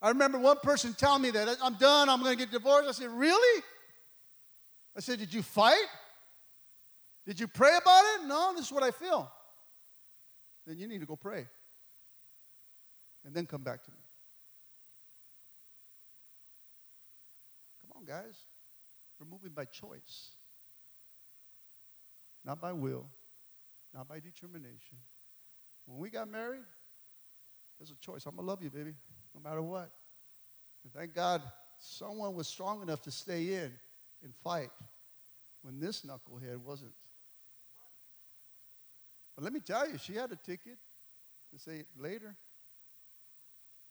[0.01, 2.89] I remember one person telling me that I'm done, I'm going to get divorced.
[2.89, 3.63] I said, Really?
[4.97, 5.87] I said, Did you fight?
[7.27, 8.27] Did you pray about it?
[8.27, 9.31] No, this is what I feel.
[10.67, 11.47] Then you need to go pray.
[13.25, 13.97] And then come back to me.
[17.81, 18.37] Come on, guys.
[19.19, 20.33] We're moving by choice,
[22.45, 23.07] not by will,
[23.95, 24.99] not by determination.
[25.87, 26.65] When we got married,
[27.79, 28.27] there's a choice.
[28.27, 28.95] I'm going to love you, baby,
[29.35, 29.91] no matter what.
[30.83, 31.43] And thank God
[31.79, 33.73] someone was strong enough to stay in
[34.23, 34.71] and fight
[35.63, 36.93] when this knucklehead wasn't.
[39.35, 40.79] But let me tell you, she had a ticket
[41.53, 42.37] to say later.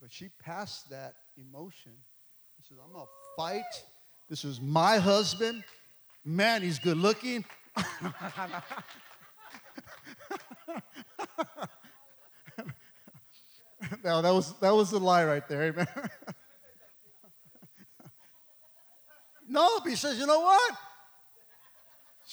[0.01, 1.93] But she passed that emotion.
[2.57, 3.83] She says, I'm going to fight.
[4.29, 5.63] This is my husband.
[6.25, 7.45] Man, he's good looking.
[14.03, 15.87] no, that was that was a lie right there, amen.
[19.47, 20.73] no, he says, you know what?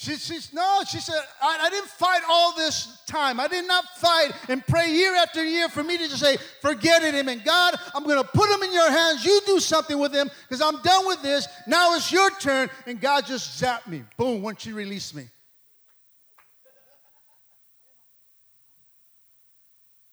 [0.00, 3.38] She, she's, no, she said, I, I, didn't fight all this time.
[3.38, 7.02] I did not fight and pray year after year for me to just say, forget
[7.02, 7.42] it, amen.
[7.44, 9.26] God, I'm going to put him in your hands.
[9.26, 11.46] You do something with him because I'm done with this.
[11.66, 12.70] Now it's your turn.
[12.86, 14.02] And God just zapped me.
[14.16, 15.28] Boom, once she released me.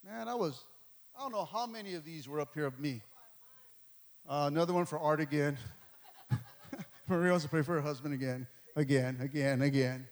[0.05, 0.65] Man, I was,
[1.17, 3.01] I don't know how many of these were up here of me.
[4.27, 5.57] Uh, another one for Art again.
[7.07, 10.07] Maria wants to pray for her husband again again, again, again.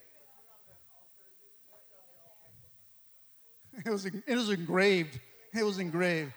[3.86, 5.20] It was, it was engraved.
[5.54, 6.34] It was engraved.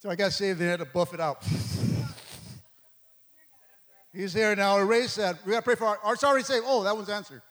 [0.00, 1.42] So I got saved and had to buff it out.
[4.12, 4.78] He's here now.
[4.78, 5.44] Erase that.
[5.46, 5.98] We got to pray for our.
[6.04, 6.64] Art's already saved.
[6.66, 7.42] Oh, that one's answered.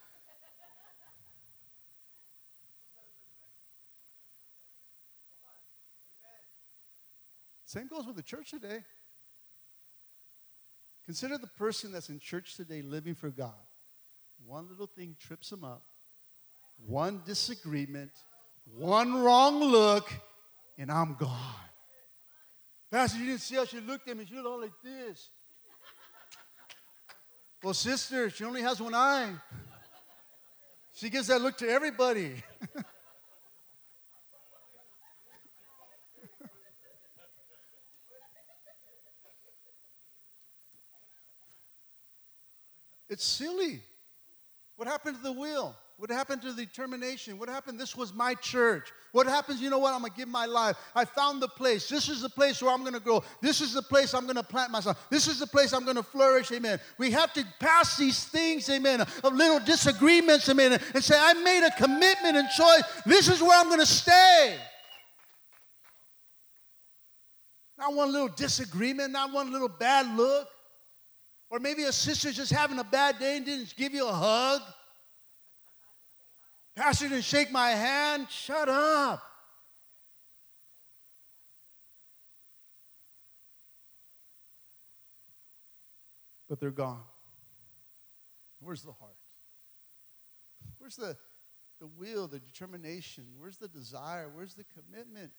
[7.65, 8.83] Same goes with the church today.
[11.05, 13.53] Consider the person that's in church today living for God.
[14.45, 15.83] One little thing trips them up,
[16.85, 18.11] one disagreement,
[18.65, 20.11] one wrong look,
[20.77, 21.39] and I'm gone.
[22.91, 24.25] Pastor, you didn't see how she looked at me.
[24.25, 25.29] She looked all like this.
[27.63, 29.33] Well, sister, she only has one eye.
[30.93, 32.43] She gives that look to everybody.
[43.09, 43.81] It's silly.
[44.75, 45.75] What happened to the will?
[45.97, 47.37] What happened to the determination?
[47.37, 47.79] What happened?
[47.79, 48.91] This was my church.
[49.11, 49.61] What happens?
[49.61, 49.93] You know what?
[49.93, 50.75] I'm going to give my life.
[50.95, 51.87] I found the place.
[51.87, 53.23] This is the place where I'm going to grow.
[53.41, 55.07] This is the place I'm going to plant myself.
[55.11, 56.51] This is the place I'm going to flourish.
[56.51, 56.79] Amen.
[56.97, 61.65] We have to pass these things, amen, of little disagreements, amen, and say, I made
[61.65, 62.83] a commitment and choice.
[63.05, 64.57] This is where I'm going to stay.
[67.77, 70.47] Not one little disagreement, not one little bad look.
[71.53, 74.63] Or maybe a sister's just having a bad day and didn't give you a hug.
[76.75, 78.25] Pastor didn't shake my hand.
[78.31, 79.21] Shut up.
[86.49, 87.03] But they're gone.
[88.59, 89.13] Where's the heart?
[90.79, 91.15] Where's the,
[91.79, 93.25] the will, the determination?
[93.37, 94.27] Where's the desire?
[94.27, 95.33] Where's the commitment?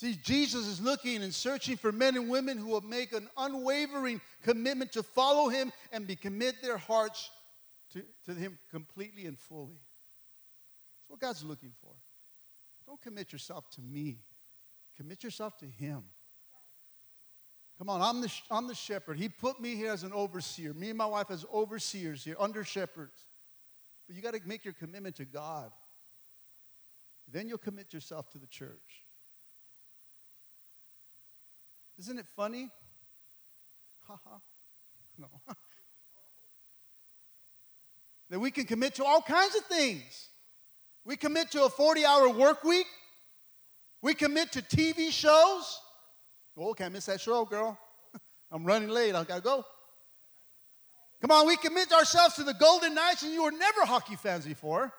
[0.00, 4.22] See, Jesus is looking and searching for men and women who will make an unwavering
[4.42, 7.28] commitment to follow him and be commit their hearts
[7.92, 9.76] to, to Him completely and fully.
[10.96, 11.92] That's what God's looking for.
[12.86, 14.22] Don't commit yourself to me,
[14.96, 16.04] commit yourself to Him.
[17.76, 19.18] Come on, I'm the, I'm the shepherd.
[19.18, 22.64] He put me here as an overseer, me and my wife as overseers here, under
[22.64, 23.26] shepherds.
[24.06, 25.72] But you got to make your commitment to God.
[27.30, 29.04] Then you'll commit yourself to the church.
[32.00, 32.70] Isn't it funny?
[34.06, 34.40] Ha ha.
[35.18, 35.26] No.
[38.30, 40.28] that we can commit to all kinds of things.
[41.04, 42.86] We commit to a 40 hour work week.
[44.00, 45.78] We commit to TV shows.
[46.56, 47.78] Oh, can't miss that show, girl.
[48.50, 49.14] I'm running late.
[49.14, 49.66] I gotta go.
[51.20, 54.46] Come on, we commit ourselves to the Golden Knights, and you were never hockey fans
[54.46, 54.90] before.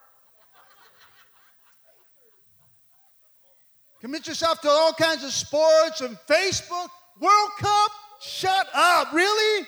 [4.02, 6.90] Commit yourself to all kinds of sports and Facebook,
[7.20, 7.92] World Cup.
[8.20, 9.68] Shut up, really?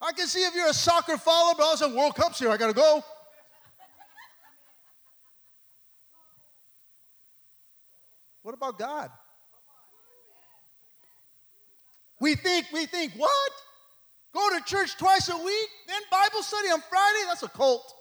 [0.00, 2.50] I can see if you're a soccer follower, but also World Cup's here.
[2.50, 3.04] I got to go.
[8.42, 9.08] What about God?
[12.20, 13.52] We think, we think, what?
[14.34, 17.26] Go to church twice a week, then Bible study on Friday?
[17.28, 17.94] That's a cult.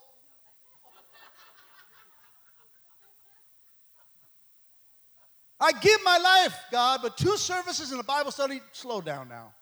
[5.61, 9.53] I give my life, God, but two services and a Bible study, slow down now.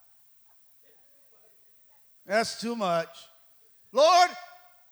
[2.26, 3.10] That's too much.
[3.92, 4.30] Lord,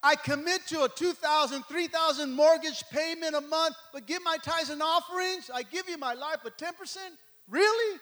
[0.03, 4.81] I commit to a 2,000, 3,000 mortgage payment a month, but give my tithes and
[4.81, 5.49] offerings.
[5.53, 6.73] I give you my life, but 10%?
[7.47, 7.99] Really?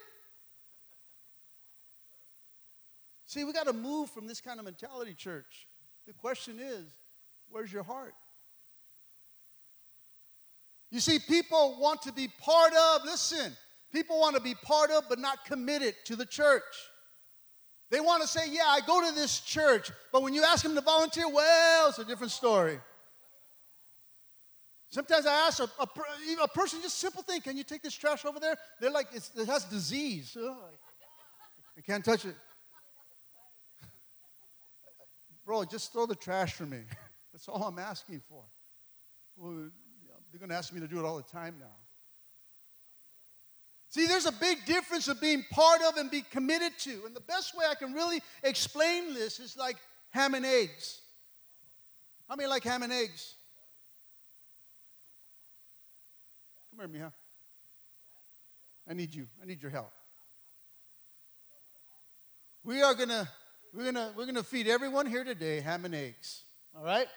[3.27, 5.67] See, we got to move from this kind of mentality, church.
[6.07, 6.85] The question is,
[7.49, 8.15] where's your heart?
[10.95, 13.51] You see, people want to be part of, listen,
[13.91, 16.63] people want to be part of, but not committed to the church.
[17.91, 19.91] They want to say, Yeah, I go to this church.
[20.13, 22.79] But when you ask them to volunteer, well, it's a different story.
[24.87, 25.87] Sometimes I ask a, a,
[26.43, 28.55] a person, just simple thing, can you take this trash over there?
[28.79, 30.37] They're like, it has disease.
[30.41, 30.55] Ugh.
[31.77, 32.35] I can't touch it.
[35.45, 36.83] Bro, just throw the trash for me.
[37.33, 38.43] That's all I'm asking for.
[39.35, 39.71] Well,
[40.35, 41.77] they're going to ask me to do it all the time now.
[43.87, 47.03] See, there's a big difference of being part of and be committed to.
[47.05, 49.77] And the best way I can really explain this is like
[50.09, 50.99] ham and eggs.
[52.27, 53.35] How many like ham and eggs?
[56.77, 57.13] Come here, Mija.
[58.89, 59.27] I need you.
[59.41, 59.93] I need your help.
[62.65, 63.29] We are gonna
[63.73, 66.43] we're gonna we're gonna feed everyone here today ham and eggs.
[66.77, 67.07] All right?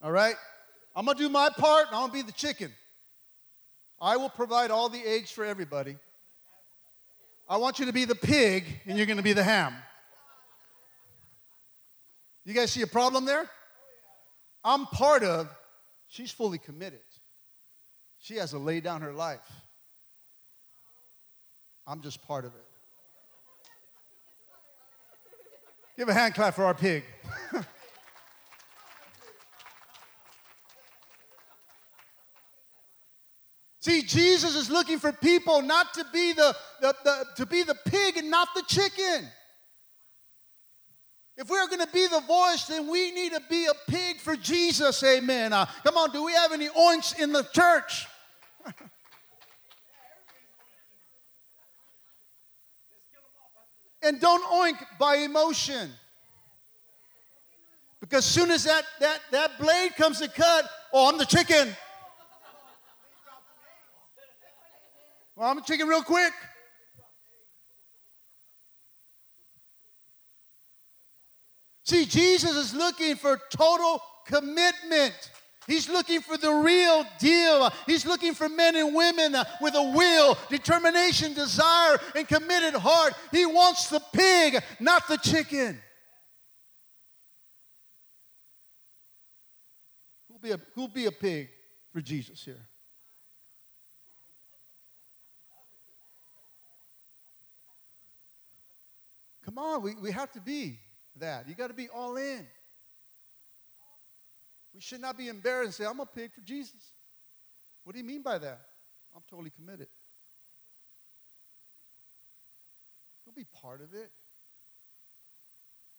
[0.00, 0.36] All right?
[0.94, 2.72] I'm gonna do my part, and I'm gonna be the chicken.
[4.00, 5.96] I will provide all the eggs for everybody.
[7.48, 9.74] I want you to be the pig, and you're going to be the ham.
[12.44, 13.48] You guys see a problem there?
[14.64, 15.48] I'm part of,
[16.08, 17.00] she's fully committed.
[18.18, 19.40] She has to lay down her life.
[21.86, 22.64] I'm just part of it.
[25.98, 27.04] Give a hand clap for our pig.
[33.84, 37.74] See, Jesus is looking for people not to be the, the, the to be the
[37.74, 39.28] pig and not the chicken.
[41.36, 44.36] If we're going to be the voice, then we need to be a pig for
[44.36, 45.04] Jesus.
[45.04, 45.52] Amen.
[45.52, 48.06] Uh, come on, do we have any oinks in the church?
[54.02, 55.90] and don't oink by emotion.
[58.00, 61.76] Because soon as that, that, that blade comes to cut, oh, I'm the chicken.
[65.36, 66.32] Well, I'm a chicken real quick.
[71.84, 75.14] See, Jesus is looking for total commitment.
[75.66, 77.70] He's looking for the real deal.
[77.86, 83.14] He's looking for men and women with a will, determination, desire, and committed heart.
[83.32, 85.80] He wants the pig, not the chicken.
[90.28, 91.48] Who'll be a, who'll be a pig
[91.92, 92.68] for Jesus here?
[99.54, 100.80] Come on, we, we have to be
[101.16, 101.48] that.
[101.48, 102.44] You got to be all in.
[104.74, 106.92] We should not be embarrassed and say, I'm a pig for Jesus.
[107.84, 108.60] What do you mean by that?
[109.14, 109.86] I'm totally committed.
[113.24, 114.10] Don't be part of it.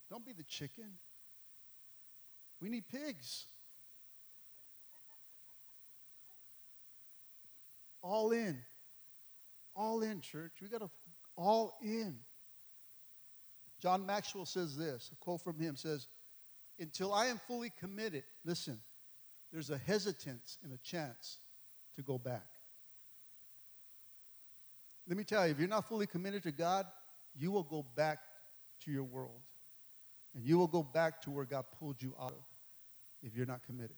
[0.10, 0.97] Don't be the chicken.
[2.60, 3.45] We need pigs.
[8.01, 8.60] All in.
[9.78, 10.51] All in, church.
[10.62, 10.89] We got to
[11.38, 12.18] all in.
[13.86, 16.08] John Maxwell says this, a quote from him says,
[16.80, 18.80] Until I am fully committed, listen,
[19.54, 21.38] there's a hesitance and a chance
[21.96, 22.48] to go back.
[25.08, 26.88] Let me tell you, if you're not fully committed to God,
[27.36, 28.18] you will go back
[28.86, 29.42] to your world.
[30.34, 32.44] And you will go back to where God pulled you out of
[33.22, 33.98] if you're not committed.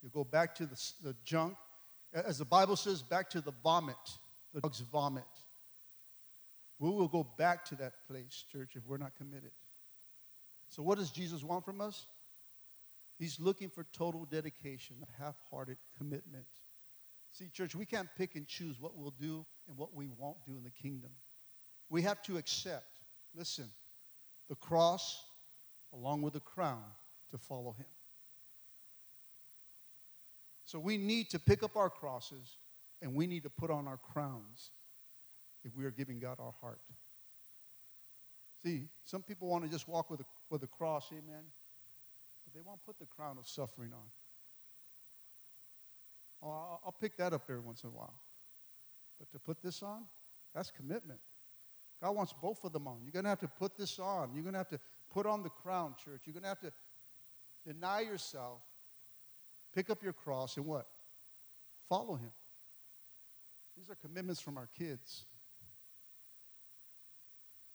[0.00, 1.54] You'll go back to the, the junk.
[2.14, 3.96] As the Bible says, back to the vomit,
[4.54, 5.24] the dog's vomit.
[6.80, 9.52] We will go back to that place, church, if we're not committed.
[10.70, 12.06] So, what does Jesus want from us?
[13.18, 16.46] He's looking for total dedication, not half hearted commitment.
[17.32, 20.56] See, church, we can't pick and choose what we'll do and what we won't do
[20.56, 21.10] in the kingdom.
[21.90, 22.98] We have to accept,
[23.34, 23.68] listen,
[24.48, 25.22] the cross
[25.92, 26.82] along with the crown
[27.30, 27.86] to follow him.
[30.64, 32.56] So we need to pick up our crosses
[33.02, 34.70] and we need to put on our crowns
[35.64, 36.80] if we are giving God our heart.
[38.62, 41.44] See, some people want to just walk with a, with a cross, amen,
[42.44, 44.10] but they won't put the crown of suffering on.
[46.42, 48.14] Oh, I'll, I'll pick that up every once in a while.
[49.18, 50.04] But to put this on,
[50.54, 51.20] that's commitment.
[52.02, 52.98] God wants both of them on.
[53.02, 54.30] You're going to have to put this on.
[54.34, 54.80] You're going to have to
[55.12, 56.22] put on the crown, church.
[56.24, 56.72] You're going to have to
[57.66, 58.60] deny yourself,
[59.74, 60.86] pick up your cross, and what?
[61.88, 62.30] Follow Him.
[63.76, 65.24] These are commitments from our kids.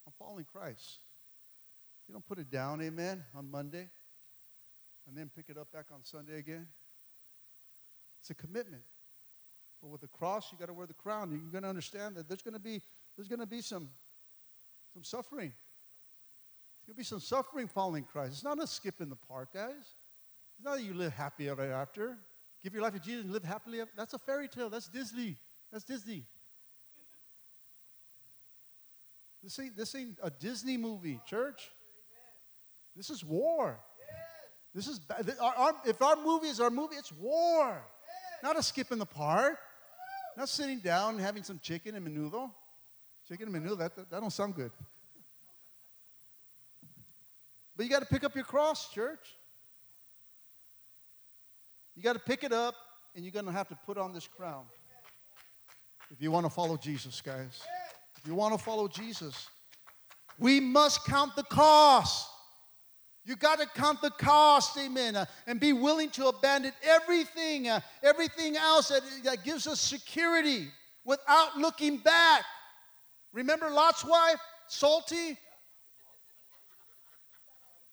[0.06, 1.00] I'm following Christ.
[2.08, 3.90] You don't put it down, amen, on Monday
[5.08, 6.68] and then pick it up back on Sunday again.
[8.20, 8.84] It's a commitment.
[9.82, 11.32] But with the cross, you got to wear the crown.
[11.32, 12.82] You're going to understand that there's going to be
[13.16, 13.90] there's going to be some
[14.94, 15.54] some suffering.
[16.80, 18.34] There's going to be some suffering following Christ.
[18.34, 19.74] It's not a skip in the park, guys.
[20.58, 22.18] It's not that you live happy ever after.
[22.64, 23.82] Give your life to Jesus and live happily.
[23.82, 23.92] Ever.
[23.96, 24.70] That's a fairy tale.
[24.70, 25.38] That's Disney.
[25.72, 26.24] That's Disney.
[29.46, 31.70] This ain't, this ain't a Disney movie, church.
[32.96, 33.78] This is war.
[34.74, 35.00] This is
[35.40, 37.80] our, our, if our movie is our movie, it's war.
[38.42, 39.60] Not a skip in the park.
[40.36, 42.50] Not sitting down and having some chicken and menudo.
[43.28, 44.72] Chicken and menudo, that, that, that don't sound good.
[47.78, 49.38] But you got to pick up your cross, church.
[51.96, 52.74] You got to pick it up,
[53.16, 54.64] and you're going to have to put on this crown
[56.12, 57.62] if you want to follow Jesus, guys
[58.26, 59.50] you want to follow Jesus,
[60.38, 62.30] we must count the cost.
[63.26, 67.80] You got to count the cost, amen, uh, and be willing to abandon everything, uh,
[68.04, 70.68] everything else that, that gives us security
[71.06, 72.44] without looking back.
[73.34, 75.38] Remember Lot's wife, salty?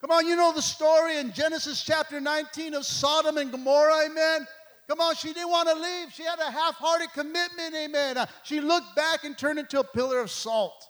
[0.02, 4.46] Come on, you know the story in Genesis chapter 19 of Sodom and Gomorrah, amen?
[4.88, 6.12] Come on, she didn't want to leave.
[6.12, 8.18] She had a half hearted commitment, amen.
[8.18, 10.88] Uh, she looked back and turned into a pillar of salt.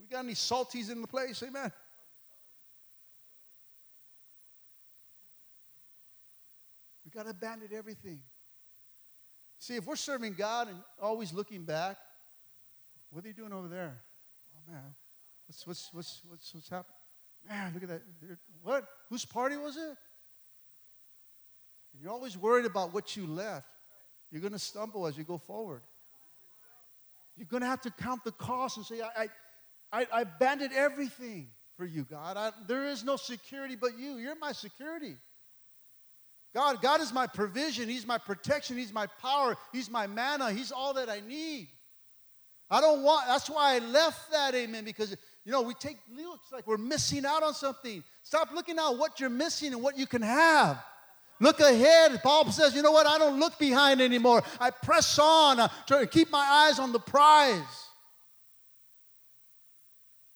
[0.00, 1.72] We got any salties in the place, amen?
[7.04, 8.20] We got to abandon everything.
[9.58, 11.96] See, if we're serving God and always looking back,
[13.10, 13.96] what are you doing over there?
[14.56, 14.94] Oh, man,
[15.46, 16.96] what's, what's, what's, what's, what's happening?
[17.48, 18.02] Man, look at that.
[18.62, 18.86] What?
[19.08, 19.96] Whose party was it?
[21.94, 23.66] And you're always worried about what you left,
[24.30, 25.80] you're going to stumble as you go forward.
[27.36, 29.28] You're going to have to count the cost and say, I,
[29.92, 32.36] I, I abandoned everything for you, God.
[32.36, 34.16] I, there is no security but you.
[34.16, 35.16] You're my security.
[36.52, 37.88] God, God is my provision.
[37.88, 38.76] He's my protection.
[38.76, 39.56] He's my power.
[39.72, 40.52] He's my manna.
[40.52, 41.68] He's all that I need.
[42.70, 45.14] I don't want, that's why I left that, amen, because,
[45.44, 48.02] you know, we take, looks like we're missing out on something.
[48.22, 50.82] Stop looking at what you're missing and what you can have.
[51.40, 52.20] Look ahead.
[52.22, 53.06] Paul says, you know what?
[53.06, 54.42] I don't look behind anymore.
[54.60, 57.60] I press on, uh, to keep my eyes on the prize.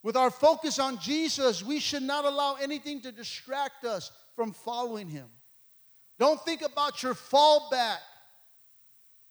[0.03, 5.09] With our focus on Jesus, we should not allow anything to distract us from following
[5.09, 5.27] him.
[6.19, 7.99] Don't think about your fallback.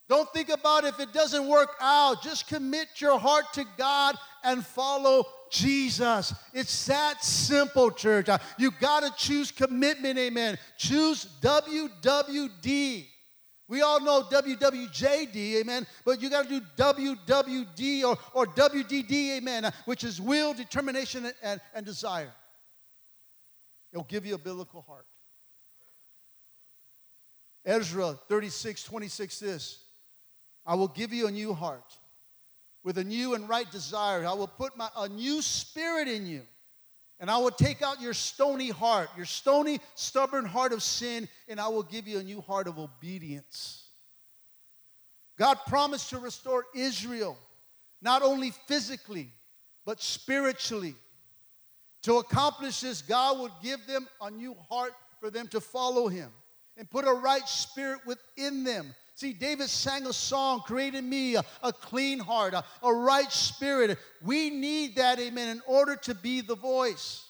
[0.10, 2.24] Don't think about if it doesn't work out.
[2.24, 4.16] Just commit your heart to God
[4.48, 6.34] and follow Jesus.
[6.54, 8.30] It's that simple, church.
[8.30, 10.58] Uh, you got to choose commitment, amen.
[10.78, 13.06] Choose WWD.
[13.70, 19.66] We all know WWJD, amen, but you got to do WWD or, or WDD, amen,
[19.66, 22.32] uh, which is will, determination, and, and, and desire.
[23.92, 25.06] It'll give you a biblical heart.
[27.66, 29.80] Ezra 36, 26 this
[30.66, 31.97] I will give you a new heart
[32.84, 34.26] with a new and right desire.
[34.26, 36.42] I will put my, a new spirit in you.
[37.20, 41.60] And I will take out your stony heart, your stony, stubborn heart of sin, and
[41.60, 43.86] I will give you a new heart of obedience.
[45.38, 47.38] God promised to restore Israel,
[48.02, 49.32] not only physically,
[49.86, 50.96] but spiritually.
[52.04, 56.30] To accomplish this, God would give them a new heart for them to follow Him
[56.78, 61.44] and put a right spirit within them See, David sang a song, created me a,
[61.64, 63.98] a clean heart, a, a right spirit.
[64.22, 67.28] We need that, amen, in order to be the voice.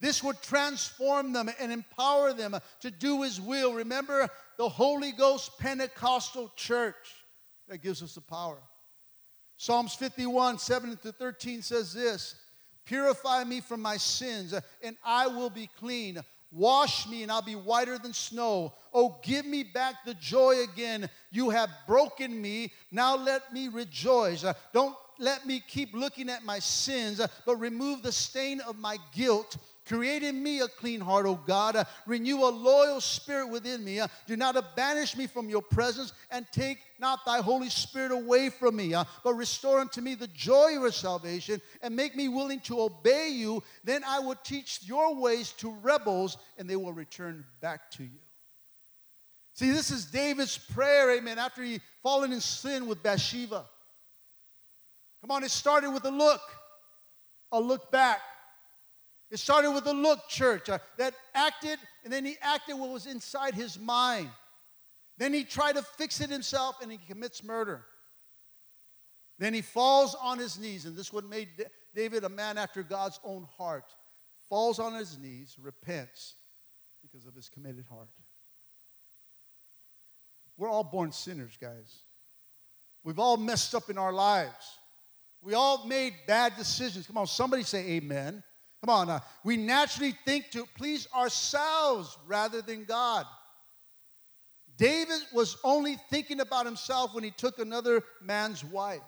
[0.00, 3.74] This would transform them and empower them to do His will.
[3.74, 6.94] Remember the Holy Ghost Pentecostal church
[7.66, 8.58] that gives us the power.
[9.56, 12.36] Psalms 51, 7 to 13 says this
[12.84, 16.20] Purify me from my sins, and I will be clean.
[16.54, 18.72] Wash me and I'll be whiter than snow.
[18.92, 21.10] Oh, give me back the joy again.
[21.32, 22.72] You have broken me.
[22.92, 24.44] Now let me rejoice.
[24.72, 29.56] Don't let me keep looking at my sins, but remove the stain of my guilt.
[29.86, 31.76] Create in me a clean heart, O God.
[31.76, 34.00] Uh, renew a loyal spirit within me.
[34.00, 38.48] Uh, do not banish me from your presence and take not thy Holy Spirit away
[38.48, 42.28] from me, uh, but restore unto me the joy of your salvation and make me
[42.28, 43.62] willing to obey you.
[43.84, 48.20] Then I will teach your ways to rebels and they will return back to you.
[49.52, 53.66] See, this is David's prayer, amen, after he fallen in sin with Bathsheba.
[55.20, 56.40] Come on, it started with a look,
[57.52, 58.20] a look back.
[59.34, 63.06] It started with a look, church, uh, that acted, and then he acted what was
[63.06, 64.30] inside his mind.
[65.18, 67.84] Then he tried to fix it himself and he commits murder.
[69.40, 71.48] Then he falls on his knees, and this what made
[71.96, 73.92] David a man after God's own heart.
[74.48, 76.36] Falls on his knees, repents
[77.02, 78.10] because of his committed heart.
[80.56, 82.02] We're all born sinners, guys.
[83.02, 84.78] We've all messed up in our lives.
[85.42, 87.08] We all made bad decisions.
[87.08, 88.44] Come on, somebody say amen.
[88.84, 93.24] Come on, uh, we naturally think to please ourselves rather than God.
[94.76, 99.00] David was only thinking about himself when he took another man's wife.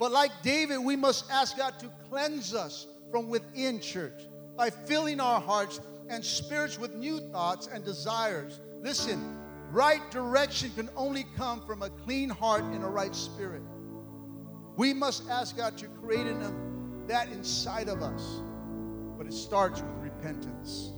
[0.00, 4.20] But like David, we must ask God to cleanse us from within, church,
[4.56, 8.58] by filling our hearts and spirits with new thoughts and desires.
[8.80, 9.38] Listen,
[9.70, 13.62] right direction can only come from a clean heart and a right spirit.
[14.76, 16.40] We must ask God to create in
[17.08, 18.40] that inside of us,
[19.18, 20.92] but it starts with repentance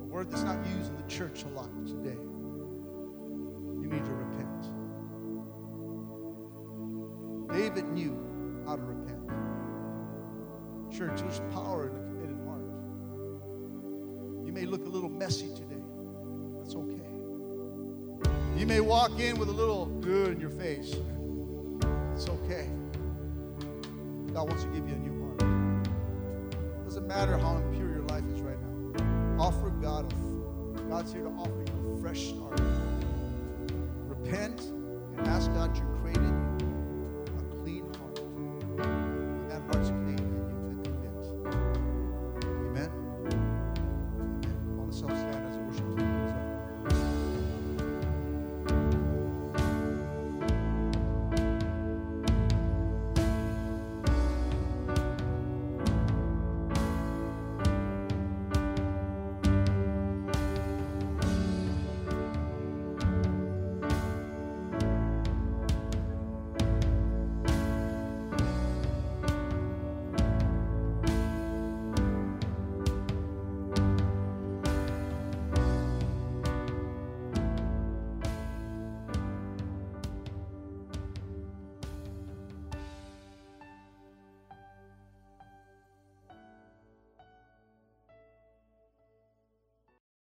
[0.00, 2.18] A word that's not used in the church a lot today.
[3.80, 4.72] You need to repent.
[7.52, 8.18] David knew
[8.66, 9.28] how to repent.
[10.92, 12.64] Church, there's power in a committed heart.
[14.46, 15.82] You may look a little messy today.
[16.58, 17.00] That's okay.
[18.56, 20.94] You may walk in with a little good in your face.
[22.14, 22.68] It's okay.
[24.34, 25.42] God wants to give you a new heart.
[25.42, 29.38] It doesn't matter how impure your life is right now.
[29.38, 32.58] Offer God a, God's here to offer you a fresh start.
[34.08, 34.60] Repent
[35.18, 35.91] and ask God your